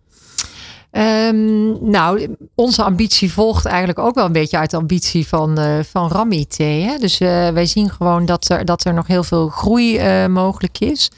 Um, 0.98 1.90
nou, 1.90 2.36
onze 2.56 2.84
ambitie 2.84 3.32
volgt 3.32 3.66
eigenlijk 3.66 4.00
ook 4.00 4.16
wel 4.16 4.26
een 4.26 4.32
beetje 4.32 4.58
uit 4.58 4.70
de 4.70 4.78
ambitie 4.78 5.28
van, 5.28 5.60
uh, 5.60 5.80
van 5.90 6.10
RAMIT. 6.10 6.58
Dus 7.00 7.20
uh, 7.20 7.48
wij 7.48 7.66
zien 7.66 7.90
gewoon 7.90 8.26
dat 8.26 8.50
er, 8.50 8.66
dat 8.66 8.86
er 8.86 8.94
nog 8.94 9.08
heel 9.08 9.24
veel 9.24 9.50
groei 9.50 9.98
uh, 9.98 10.28
mogelijk 10.28 10.80
is. 10.80 11.12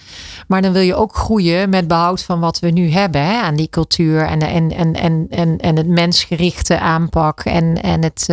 Maar 0.48 0.62
dan 0.62 0.72
wil 0.72 0.82
je 0.82 0.96
ook 0.96 1.16
groeien 1.16 1.70
met 1.70 1.88
behoud 1.88 2.24
van 2.24 2.40
wat 2.40 2.60
we 2.60 2.70
nu 2.70 2.92
hebben 2.92 3.22
hè? 3.22 3.42
aan 3.42 3.56
die 3.56 3.70
cultuur 3.70 4.26
en, 4.26 4.40
en, 4.40 4.72
en, 4.72 4.94
en, 4.94 5.28
en, 5.30 5.58
en 5.58 5.78
het 5.78 5.88
mensgerichte 5.88 6.80
aanpak 6.80 7.40
en, 7.40 7.82
en 7.82 8.04
het 8.04 8.28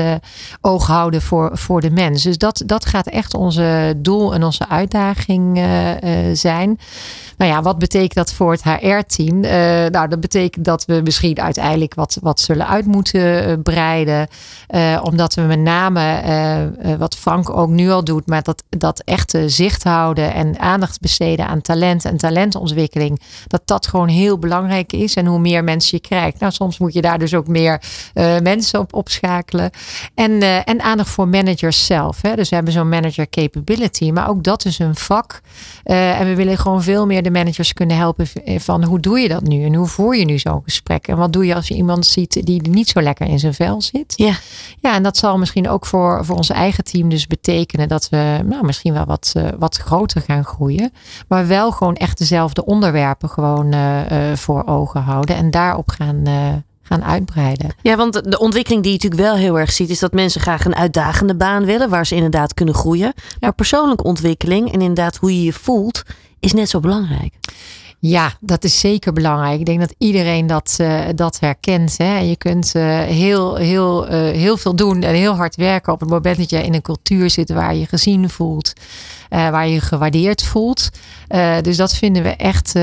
oog 0.60 0.86
houden 0.86 1.22
voor, 1.22 1.50
voor 1.52 1.80
de 1.80 1.90
mens. 1.90 2.22
Dus 2.22 2.38
dat, 2.38 2.62
dat 2.66 2.86
gaat 2.86 3.06
echt 3.06 3.34
onze 3.34 3.94
doel 3.96 4.34
en 4.34 4.42
onze 4.42 4.68
uitdaging 4.68 5.60
zijn. 6.32 6.78
Nou 7.36 7.50
ja, 7.50 7.62
wat 7.62 7.78
betekent 7.78 8.14
dat 8.14 8.32
voor 8.32 8.52
het 8.52 8.62
HR-team? 8.62 9.40
nou, 9.90 10.08
dat 10.08 10.20
betekent 10.20 10.64
dat 10.64 10.84
we 10.84 11.00
misschien 11.04 11.31
misschien 11.32 11.58
uiteindelijk 11.58 11.94
wat, 11.94 12.18
wat 12.22 12.40
zullen 12.40 12.68
uit 12.68 12.86
moeten 12.86 13.62
breiden. 13.62 14.28
omdat 15.02 15.34
we 15.34 15.42
met 15.42 15.58
name, 15.58 16.96
wat 16.98 17.16
Frank 17.16 17.50
ook 17.50 17.68
nu 17.68 17.90
al 17.90 18.04
doet, 18.04 18.26
maar 18.26 18.42
dat, 18.42 18.62
dat 18.68 19.02
echte 19.04 19.48
zicht 19.48 19.82
houden 19.82 20.34
en 20.34 20.58
aandacht 20.58 21.00
besteden 21.00 21.46
aan 21.46 21.60
talent 21.60 22.04
en 22.04 22.16
talentontwikkeling. 22.16 23.20
Dat 23.46 23.62
dat 23.64 23.86
gewoon 23.86 24.08
heel 24.08 24.38
belangrijk 24.38 24.92
is. 24.92 25.14
En 25.14 25.26
hoe 25.26 25.38
meer 25.38 25.64
mensen 25.64 25.98
je 26.02 26.08
krijgt. 26.08 26.40
Nou, 26.40 26.52
soms 26.52 26.78
moet 26.78 26.92
je 26.92 27.00
daar 27.00 27.18
dus 27.18 27.34
ook 27.34 27.48
meer 27.48 27.82
mensen 28.42 28.80
op 28.80 28.94
opschakelen. 28.94 29.70
En, 30.14 30.42
en 30.64 30.80
aandacht 30.80 31.10
voor 31.10 31.28
managers 31.28 31.86
zelf. 31.86 32.22
Hè. 32.22 32.34
Dus 32.34 32.48
we 32.48 32.54
hebben 32.54 32.72
zo'n 32.72 32.88
manager 32.88 33.28
capability. 33.28 34.10
Maar 34.10 34.28
ook 34.28 34.44
dat 34.44 34.64
is 34.64 34.78
een 34.78 34.94
vak. 34.94 35.40
En 35.84 36.26
we 36.26 36.34
willen 36.34 36.58
gewoon 36.58 36.82
veel 36.82 37.06
meer 37.06 37.22
de 37.22 37.30
managers 37.30 37.72
kunnen 37.72 37.96
helpen 37.96 38.26
van 38.60 38.84
hoe 38.84 39.00
doe 39.00 39.18
je 39.18 39.28
dat 39.28 39.42
nu? 39.42 39.64
En 39.64 39.74
hoe 39.74 39.86
voer 39.86 40.16
je 40.16 40.24
nu 40.24 40.38
zo'n 40.38 40.62
gesprek? 40.64 41.06
Wat 41.22 41.32
doe 41.32 41.46
je 41.46 41.54
als 41.54 41.68
je 41.68 41.74
iemand 41.74 42.06
ziet 42.06 42.46
die 42.46 42.68
niet 42.68 42.88
zo 42.88 43.02
lekker 43.02 43.26
in 43.26 43.38
zijn 43.38 43.54
vel 43.54 43.82
zit? 43.82 44.12
Ja, 44.16 44.34
ja 44.80 44.94
en 44.94 45.02
dat 45.02 45.16
zal 45.16 45.38
misschien 45.38 45.68
ook 45.68 45.86
voor, 45.86 46.24
voor 46.24 46.36
ons 46.36 46.50
eigen 46.50 46.84
team 46.84 47.08
dus 47.08 47.26
betekenen 47.26 47.88
dat 47.88 48.08
we 48.08 48.40
nou, 48.44 48.64
misschien 48.64 48.92
wel 48.92 49.04
wat, 49.04 49.32
uh, 49.36 49.48
wat 49.58 49.76
groter 49.76 50.20
gaan 50.20 50.44
groeien. 50.44 50.92
Maar 51.28 51.46
wel 51.46 51.72
gewoon 51.72 51.94
echt 51.94 52.18
dezelfde 52.18 52.64
onderwerpen 52.64 53.28
gewoon 53.28 53.74
uh, 53.74 54.00
voor 54.34 54.66
ogen 54.66 55.02
houden. 55.02 55.36
En 55.36 55.50
daarop 55.50 55.88
gaan 55.88 56.26
gaan 56.82 57.04
uitbreiden. 57.04 57.74
Ja, 57.82 57.96
want 57.96 58.30
de 58.30 58.38
ontwikkeling 58.38 58.82
die 58.82 58.92
je 58.92 58.98
natuurlijk 58.98 59.22
wel 59.22 59.36
heel 59.36 59.58
erg 59.58 59.72
ziet, 59.72 59.90
is 59.90 59.98
dat 59.98 60.12
mensen 60.12 60.40
graag 60.40 60.64
een 60.64 60.76
uitdagende 60.76 61.34
baan 61.34 61.64
willen, 61.64 61.88
waar 61.88 62.06
ze 62.06 62.14
inderdaad 62.14 62.54
kunnen 62.54 62.74
groeien. 62.74 63.12
Maar 63.40 63.52
persoonlijke 63.54 64.04
ontwikkeling 64.04 64.72
en 64.72 64.80
inderdaad 64.80 65.16
hoe 65.16 65.36
je 65.36 65.44
je 65.44 65.52
voelt, 65.52 66.02
is 66.40 66.52
net 66.52 66.68
zo 66.68 66.80
belangrijk. 66.80 67.34
Ja, 68.04 68.32
dat 68.40 68.64
is 68.64 68.80
zeker 68.80 69.12
belangrijk. 69.12 69.60
Ik 69.60 69.66
denk 69.66 69.80
dat 69.80 69.94
iedereen 69.98 70.46
dat, 70.46 70.78
uh, 70.80 71.00
dat 71.14 71.40
herkent. 71.40 71.98
Hè. 71.98 72.18
Je 72.18 72.36
kunt 72.36 72.72
uh, 72.76 72.82
heel, 73.00 73.54
heel, 73.54 74.06
uh, 74.06 74.12
heel 74.12 74.56
veel 74.56 74.76
doen 74.76 75.02
en 75.02 75.14
heel 75.14 75.34
hard 75.34 75.56
werken 75.56 75.92
op 75.92 76.00
het 76.00 76.08
moment 76.08 76.36
dat 76.36 76.50
je 76.50 76.64
in 76.64 76.74
een 76.74 76.82
cultuur 76.82 77.30
zit 77.30 77.52
waar 77.52 77.74
je 77.74 77.86
gezien 77.86 78.30
voelt, 78.30 78.72
waar 79.28 79.68
je 79.68 79.80
gewaardeerd 79.80 80.42
voelt. 80.42 80.90
dus 81.62 81.76
dat 81.76 81.94
vinden 81.94 82.22
we 82.22 82.36
echt 82.36 82.74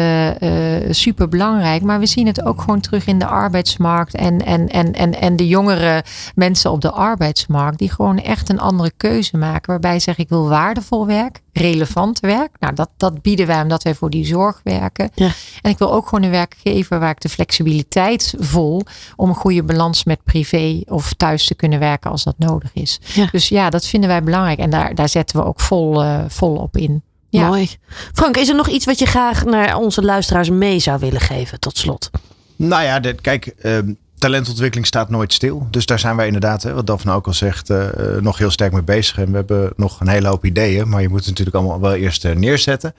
super 0.96 1.30
belangrijk. 1.30 1.82
Maar 1.82 2.00
we 2.00 2.06
zien 2.06 2.28
het 2.28 2.44
ook 2.44 2.62
gewoon 2.62 2.80
terug 2.80 3.08
in 3.08 3.20
de 3.20 3.26
arbeidsmarkt 3.26 4.16
en, 4.16 4.46
en, 4.46 4.68
en, 4.68 4.94
en, 4.94 5.20
en 5.22 5.36
de 5.36 5.48
jongere 5.48 6.04
mensen 6.36 6.72
op 6.72 6.82
de 6.82 6.92
arbeidsmarkt 6.92 7.78
die 7.78 7.92
gewoon 7.92 8.20
echt 8.20 8.50
een 8.50 8.60
andere 8.60 8.92
keuze 8.98 9.38
maken. 9.38 9.72
Waarbij 9.72 10.00
zeg 10.00 10.18
ik 10.18 10.30
wil 10.30 10.48
waardevol 10.50 11.06
werk, 11.06 11.42
relevant 11.60 12.20
werk. 12.20 12.50
Nou, 12.60 12.74
dat, 12.74 12.90
dat 12.98 13.22
bieden 13.22 13.48
wij 13.48 13.62
omdat 13.62 13.84
wij 13.84 13.96
voor 13.96 14.10
die 14.10 14.26
zorg 14.26 14.60
werken. 14.64 15.10
Ja. 15.16 15.32
En 15.62 15.72
ik 15.72 15.78
wil 15.78 15.94
ook 15.94 16.08
gewoon 16.08 16.24
een 16.24 16.32
werkgever 16.32 17.00
waar 17.00 17.10
ik 17.10 17.22
de 17.22 17.30
flexibiliteit 17.30 18.34
vol 18.38 18.84
om 19.16 19.30
een 19.30 19.36
goede 19.36 19.64
balans 19.64 20.04
met 20.04 20.24
privé 20.24 20.82
of 20.86 21.14
thuis 21.14 21.46
te 21.46 21.56
kunnen 21.56 21.80
werken 21.80 22.12
als 22.12 22.24
dat 22.24 22.36
nodig 22.38 22.70
is. 22.74 23.00
Ja. 23.14 23.28
Dus 23.32 23.50
ja, 23.50 23.70
dat 23.70 23.86
vinden 23.86 24.10
wij 24.10 24.24
belangrijk 24.24 24.60
en 24.60 24.70
daar, 24.70 24.96
daar 24.96 25.10
zetten 25.10 25.38
we 25.38 25.46
ook 25.46 25.60
vol, 25.60 26.04
uh, 26.04 26.20
vol 26.28 26.56
op 26.56 26.78
in. 26.78 27.04
Ja. 27.30 27.48
Mooi. 27.48 27.70
Frank, 28.14 28.38
is 28.38 28.50
er 28.50 28.56
nog 28.56 28.68
iets 28.68 28.86
wat 28.86 29.00
je 29.00 29.06
graag 29.06 29.46
naar 29.46 29.78
onze 29.78 30.02
luisteraars 30.02 30.50
mee 30.50 30.80
zou 30.80 31.00
willen 31.00 31.22
geven 31.22 31.60
tot 31.60 31.78
slot? 31.78 32.10
Nou 32.56 32.84
ja, 32.84 33.00
dit, 33.00 33.22
kijk, 33.22 33.54
uh, 33.62 33.78
talentontwikkeling 34.20 34.88
staat 34.88 35.10
nooit 35.10 35.34
stil. 35.34 35.68
Dus 35.72 35.86
daar 35.86 36.00
zijn 36.00 36.16
wij 36.16 36.26
inderdaad, 36.26 36.64
wat 36.64 36.88
Daphne 36.88 37.14
ook 37.14 37.28
al 37.28 37.34
zegt, 37.34 37.70
uh, 37.70 37.88
nog 38.22 38.38
heel 38.38 38.52
sterk 38.52 38.72
mee 38.72 38.84
bezig. 38.84 39.18
En 39.18 39.30
we 39.30 39.36
hebben 39.36 39.74
nog 39.76 40.00
een 40.00 40.08
hele 40.08 40.28
hoop 40.28 40.46
ideeën, 40.46 40.90
maar 40.90 41.02
je 41.02 41.10
moet 41.10 41.20
het 41.20 41.28
natuurlijk 41.28 41.56
allemaal 41.56 41.80
wel 41.80 41.94
eerst 41.94 42.26
uh, 42.26 42.36
neerzetten. 42.36 42.94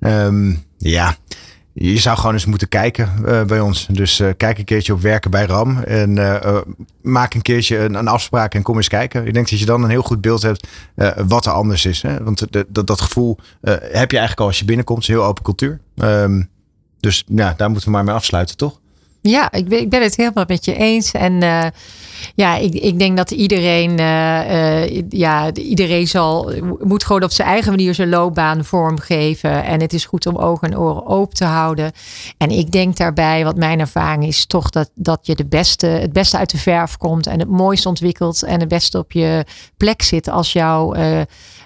Um, 0.00 0.64
ja, 0.78 1.16
je 1.72 1.98
zou 1.98 2.16
gewoon 2.16 2.32
eens 2.32 2.44
moeten 2.44 2.68
kijken 2.68 3.08
bij 3.46 3.60
ons. 3.60 3.86
Dus 3.90 4.22
kijk 4.36 4.58
een 4.58 4.64
keertje 4.64 4.92
op 4.92 5.00
werken 5.00 5.30
bij 5.30 5.44
RAM. 5.44 5.78
En 5.78 6.14
maak 7.02 7.34
een 7.34 7.42
keertje 7.42 7.78
een, 7.78 7.94
een, 7.94 8.08
afspraak 8.08 8.54
en 8.54 8.62
kom 8.62 8.76
eens 8.76 8.88
kijken. 8.88 9.26
Ik 9.26 9.34
denk 9.34 9.50
dat 9.50 9.58
je 9.58 9.66
dan 9.66 9.82
een 9.82 9.90
heel 9.90 10.02
goed 10.02 10.20
beeld 10.20 10.42
hebt 10.42 10.66
wat 11.26 11.46
er 11.46 11.52
anders 11.52 11.84
is. 11.84 12.02
Hè? 12.02 12.22
Want 12.22 12.46
dat, 12.68 12.86
dat 12.86 13.00
gevoel 13.00 13.38
heb 13.60 14.10
je 14.10 14.18
eigenlijk 14.18 14.40
al 14.40 14.46
als 14.46 14.58
je 14.58 14.64
binnenkomt. 14.64 14.98
Het 14.98 15.08
is 15.08 15.14
een 15.14 15.20
heel 15.20 15.30
open 15.30 15.42
cultuur. 15.42 15.80
Um, 15.96 16.48
dus 17.00 17.24
ja, 17.26 17.54
daar 17.56 17.70
moeten 17.70 17.88
we 17.88 17.94
maar 17.94 18.04
mee 18.04 18.14
afsluiten, 18.14 18.56
toch? 18.56 18.80
Ja, 19.30 19.52
ik 19.52 19.68
ben, 19.68 19.78
ik 19.78 19.88
ben 19.88 20.02
het 20.02 20.16
helemaal 20.16 20.44
met 20.46 20.64
je 20.64 20.74
eens. 20.74 21.12
En 21.12 21.32
uh, 21.32 21.64
ja, 22.34 22.56
ik, 22.56 22.74
ik 22.74 22.98
denk 22.98 23.16
dat 23.16 23.30
iedereen, 23.30 23.90
uh, 24.00 24.86
uh, 24.86 25.02
ja, 25.08 25.52
iedereen 25.52 26.08
zal, 26.08 26.52
moet 26.82 27.04
gewoon 27.04 27.22
op 27.22 27.30
zijn 27.30 27.48
eigen 27.48 27.70
manier 27.70 27.94
zijn 27.94 28.08
loopbaan 28.08 28.64
vormgeven. 28.64 29.64
En 29.64 29.80
het 29.80 29.92
is 29.92 30.04
goed 30.04 30.26
om 30.26 30.36
ogen 30.36 30.70
en 30.70 30.78
oren 30.78 31.06
open 31.06 31.36
te 31.36 31.44
houden. 31.44 31.92
En 32.38 32.50
ik 32.50 32.70
denk 32.72 32.96
daarbij, 32.96 33.44
wat 33.44 33.56
mijn 33.56 33.80
ervaring 33.80 34.26
is, 34.26 34.46
toch 34.46 34.70
dat, 34.70 34.90
dat 34.94 35.18
je 35.22 35.34
de 35.34 35.46
beste, 35.46 35.86
het 35.86 36.12
beste 36.12 36.38
uit 36.38 36.50
de 36.50 36.58
verf 36.58 36.96
komt. 36.96 37.26
En 37.26 37.38
het 37.38 37.48
mooiste 37.48 37.88
ontwikkelt. 37.88 38.42
En 38.42 38.60
het 38.60 38.68
beste 38.68 38.98
op 38.98 39.12
je 39.12 39.44
plek 39.76 40.02
zit 40.02 40.28
als 40.28 40.52
jouw 40.52 40.94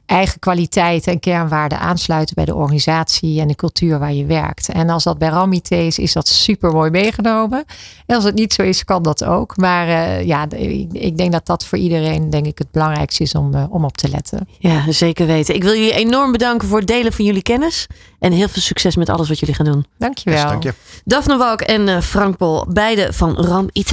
eigen 0.09 0.39
kwaliteiten 0.39 1.13
en 1.13 1.21
kernwaarden 1.21 1.79
aansluiten 1.79 2.35
bij 2.35 2.45
de 2.45 2.55
organisatie 2.55 3.41
en 3.41 3.49
de 3.49 3.55
cultuur 3.55 3.99
waar 3.99 4.13
je 4.13 4.27
werkt. 4.27 4.69
En 4.69 4.91
als 4.91 5.05
dat 5.05 5.19
bij 5.19 5.29
Ramite 5.29 5.77
is, 5.87 5.99
is 5.99 6.13
dat 6.13 6.29
super 6.29 6.73
mooi 6.73 6.91
meegenomen. 6.91 7.65
En 8.07 8.15
als 8.15 8.25
het 8.25 8.35
niet 8.35 8.53
zo 8.53 8.63
is, 8.63 8.85
kan 8.85 9.03
dat 9.03 9.25
ook. 9.25 9.57
Maar 9.57 9.89
uh, 9.89 10.25
ja, 10.25 10.47
ik, 10.93 11.17
denk 11.17 11.33
dat 11.33 11.47
dat 11.47 11.65
voor 11.65 11.79
iedereen 11.79 12.31
denk 12.31 12.47
ik 12.47 12.59
het 12.59 12.71
belangrijkste 12.71 13.23
is 13.23 13.35
om, 13.35 13.55
uh, 13.55 13.65
om 13.71 13.85
op 13.85 13.97
te 13.97 14.09
letten. 14.09 14.49
Ja, 14.59 14.93
zeker 14.93 15.27
weten. 15.27 15.55
Ik 15.55 15.63
wil 15.63 15.73
jullie 15.73 15.95
enorm 15.95 16.33
bedanken 16.33 16.69
voor 16.69 16.79
het 16.79 16.87
delen 16.87 17.13
van 17.13 17.25
jullie 17.25 17.43
kennis. 17.43 17.87
En 18.19 18.33
heel 18.33 18.49
veel 18.49 18.63
succes 18.63 18.97
met 18.97 19.09
alles 19.09 19.29
wat 19.29 19.39
jullie 19.39 19.55
gaan 19.55 19.67
doen. 19.67 19.87
Dankjewel. 19.99 20.41
Yes, 20.41 20.51
dank 20.51 20.63
je. 20.63 20.75
Daphne 21.05 21.37
Walk 21.37 21.61
en 21.61 21.89
uh, 21.89 22.01
Frank 22.01 22.37
Pol, 22.37 22.67
beide 22.69 23.13
van 23.13 23.37
RAM 23.37 23.69
IT. 23.73 23.93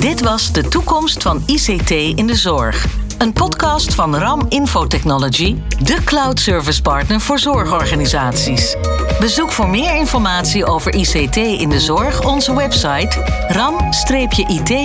Dit 0.00 0.20
was 0.20 0.52
de 0.52 0.68
toekomst 0.68 1.22
van 1.22 1.42
ICT 1.46 1.90
in 1.90 2.26
de 2.26 2.34
zorg. 2.34 2.86
Een 3.22 3.32
podcast 3.32 3.94
van 3.94 4.16
RAM 4.16 4.46
Infotechnology, 4.48 5.56
de 5.82 5.98
cloud 6.04 6.40
service 6.40 6.82
partner 6.82 7.20
voor 7.20 7.38
zorgorganisaties. 7.38 8.76
Bezoek 9.20 9.52
voor 9.52 9.68
meer 9.68 9.96
informatie 9.96 10.64
over 10.64 10.94
ICT 10.94 11.36
in 11.36 11.68
de 11.68 11.80
zorg 11.80 12.24
onze 12.24 12.54
website 12.54 13.44
ram-it.nl. 13.48 14.78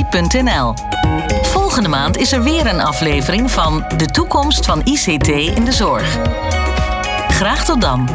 Volgende 1.41 1.89
maand 1.89 2.17
is 2.17 2.32
er 2.32 2.43
weer 2.43 2.67
een 2.67 2.82
aflevering 2.82 3.52
van 3.52 3.86
De 3.97 4.06
toekomst 4.06 4.65
van 4.65 4.82
ICT 4.84 5.28
in 5.28 5.65
de 5.65 5.73
zorg. 5.73 6.17
Graag 7.30 7.65
tot 7.65 7.82
dan. 7.82 8.10